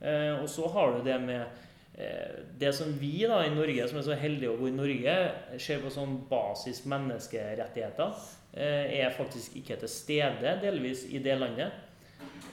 Eh, 0.01 0.35
og 0.43 0.49
så 0.51 0.69
har 0.75 0.97
du 0.97 1.05
det 1.07 1.17
med 1.23 1.45
eh, 1.95 2.41
det 2.59 2.73
som 2.77 2.91
vi 2.99 3.23
da 3.29 3.41
i 3.47 3.53
Norge, 3.55 3.87
som 3.89 4.01
er 4.01 4.07
så 4.09 4.19
heldige 4.19 4.53
å 4.53 4.59
bo 4.59 4.69
i 4.69 4.75
Norge, 4.75 5.15
ser 5.63 5.83
på 5.85 5.93
som 5.93 6.19
basis 6.31 6.83
menneskerettigheter, 6.91 8.19
eh, 8.53 8.99
er 9.01 9.15
faktisk 9.17 9.57
ikke 9.61 9.79
til 9.83 9.93
stede 9.93 10.59
delvis 10.63 11.07
i 11.11 11.23
det 11.25 11.39
landet. 11.41 11.81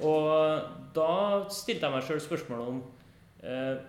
Og 0.02 0.94
da 0.96 1.12
stilte 1.54 1.86
jeg 1.86 1.94
meg 1.94 2.06
sjøl 2.08 2.22
spørsmålet 2.24 2.70
om 2.72 2.78
eh, 3.46 3.82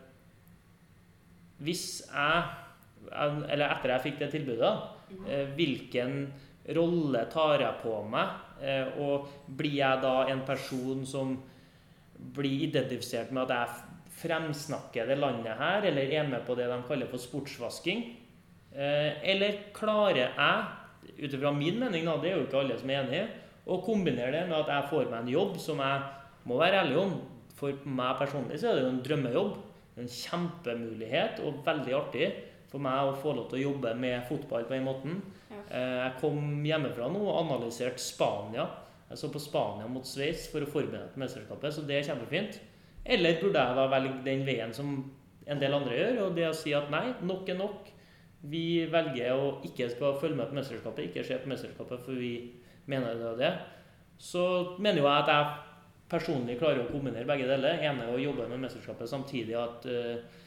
Hvis 1.62 2.02
jeg 2.04 3.14
Eller 3.48 3.70
etter 3.70 3.94
jeg 3.94 4.04
fikk 4.04 4.18
det 4.20 4.28
tilbudet, 4.34 4.72
eh, 4.72 5.01
hvilken 5.56 6.26
rolle 6.76 7.26
tar 7.32 7.62
jeg 7.62 7.80
på 7.82 7.94
meg? 8.10 8.42
Eh, 8.62 8.98
og 9.02 9.30
blir 9.58 9.80
jeg 9.80 10.02
da 10.04 10.26
en 10.30 10.44
person 10.46 11.02
som 11.08 11.34
blir 12.36 12.68
identifisert 12.68 13.32
med 13.34 13.50
at 13.50 13.56
jeg 13.56 14.12
fremsnakker 14.22 15.08
det 15.10 15.18
landet 15.18 15.58
her, 15.58 15.88
eller 15.88 16.14
er 16.14 16.28
med 16.28 16.44
på 16.46 16.54
det 16.58 16.68
de 16.70 16.78
kaller 16.86 17.10
for 17.10 17.22
sportsvasking? 17.22 18.04
Eh, 18.72 19.18
eller 19.34 19.58
klarer 19.74 20.28
jeg, 20.28 20.62
ut 21.18 21.34
ifra 21.34 21.50
min 21.54 21.80
mening, 21.80 22.06
da, 22.06 22.16
det 22.22 22.30
er 22.30 22.38
jo 22.38 22.46
ikke 22.46 22.62
alle 22.62 22.78
som 22.78 22.92
er 22.92 23.02
enig 23.02 23.18
i, 23.18 23.26
å 23.72 23.80
kombinere 23.82 24.34
det 24.36 24.46
med 24.48 24.60
at 24.60 24.70
jeg 24.70 24.90
får 24.90 25.10
meg 25.10 25.20
en 25.20 25.34
jobb 25.34 25.58
som 25.62 25.82
jeg 25.82 26.06
må 26.50 26.56
være 26.58 26.80
ærlig 26.82 26.96
om. 27.02 27.12
For 27.58 27.84
meg 27.86 28.16
personlig 28.18 28.58
så 28.58 28.70
er 28.70 28.78
det 28.78 28.86
jo 28.86 28.90
en 28.90 29.04
drømmejobb. 29.06 29.52
En 30.02 30.08
kjempemulighet 30.08 31.42
og 31.44 31.60
veldig 31.66 31.94
artig 31.94 32.30
for 32.72 32.82
meg 32.82 33.06
å 33.10 33.16
få 33.20 33.34
lov 33.36 33.50
til 33.50 33.60
å 33.60 33.64
jobbe 33.68 33.94
med 34.00 34.24
fotball 34.28 34.64
på 34.68 34.74
den 34.76 34.86
måten. 34.88 35.20
Ja. 35.52 35.60
Eh, 35.68 35.96
Jeg 36.06 36.18
kom 36.20 36.64
hjemmefra 36.66 37.10
nå 37.12 37.22
og 37.22 37.40
analyserte 37.44 38.00
Spania. 38.02 38.66
Jeg 39.10 39.20
så 39.20 39.28
på 39.32 39.40
Spania 39.42 39.88
mot 39.92 40.08
Sveits 40.08 40.48
for 40.48 40.64
å 40.64 40.70
forberede 40.72 41.12
til 41.12 41.20
mesterskapet, 41.20 41.74
så 41.74 41.84
det 41.86 41.98
er 42.00 42.06
kjempefint. 42.08 42.60
Eller 43.04 43.40
burde 43.42 43.60
jeg 43.60 43.76
da 43.76 43.88
velge 43.92 44.22
den 44.24 44.46
veien 44.46 44.72
som 44.72 44.94
en 45.46 45.58
del 45.60 45.74
andre 45.74 45.98
gjør, 45.98 46.20
og 46.26 46.36
det 46.38 46.46
å 46.48 46.54
si 46.56 46.72
at 46.72 46.88
nei, 46.90 47.10
nok 47.26 47.48
er 47.50 47.58
nok. 47.58 47.90
Vi 48.42 48.86
velger 48.90 49.34
å 49.34 49.50
ikke 49.66 49.90
skal 49.92 50.16
følge 50.18 50.38
med 50.38 50.48
på 50.50 50.56
mesterskapet, 50.58 51.10
ikke 51.10 51.26
se 51.26 51.38
på 51.42 51.50
mesterskapet, 51.50 52.00
for 52.06 52.18
vi 52.18 52.32
mener 52.90 53.18
det 53.18 53.28
og 53.28 53.38
det. 53.42 53.52
Så 54.22 54.44
mener 54.78 55.02
jo 55.02 55.08
jeg 55.08 55.24
at 55.26 55.30
jeg 55.30 55.52
personlig 56.12 56.58
klarer 56.60 56.84
å 56.84 56.90
kombinere 56.90 57.26
begge 57.28 57.48
deler. 57.48 57.82
ene 57.82 58.08
å 58.10 58.20
jobbe 58.20 58.48
med 58.50 58.64
mesterskapet, 58.64 59.08
samtidig 59.10 59.56
at 59.58 59.86
eh, 59.86 60.40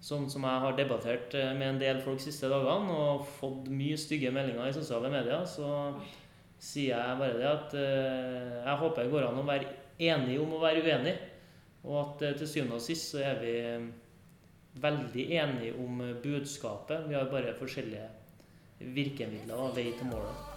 sånn 0.04 0.28
som 0.32 0.46
jeg 0.48 0.64
har 0.66 0.78
debattert 0.78 1.36
uh, 1.40 1.52
med 1.58 1.74
en 1.74 1.82
del 1.82 2.02
folk 2.04 2.20
de 2.20 2.28
siste 2.28 2.52
dagene 2.52 2.98
og 2.98 3.28
fått 3.40 3.70
mye 3.72 4.00
stygge 4.00 4.34
meldinger 4.36 4.70
i 4.70 4.76
sosiale 4.76 5.12
medier, 5.14 5.46
så 5.50 5.94
sier 6.64 6.96
jeg 6.96 7.20
bare 7.20 7.40
det 7.40 7.48
at 7.50 7.74
jeg 7.76 8.76
håper 8.80 9.04
det 9.04 9.12
går 9.12 9.26
an 9.28 9.42
å 9.42 9.44
være 9.44 9.74
enig 10.00 10.38
om 10.40 10.54
å 10.56 10.62
være 10.62 10.84
uenig. 10.86 11.18
Og 11.84 11.98
at 12.00 12.24
til 12.40 12.48
syvende 12.48 12.80
og 12.80 12.86
sist 12.86 13.12
så 13.12 13.20
er 13.20 13.42
vi 13.42 13.54
veldig 14.80 15.26
enige 15.42 15.76
om 15.84 16.00
budskapet. 16.24 17.04
Vi 17.10 17.20
har 17.20 17.28
bare 17.28 17.52
forskjellige 17.60 18.08
virkemidler 18.96 19.60
og 19.60 19.76
vei 19.76 19.92
til 19.92 20.08
målet. 20.08 20.54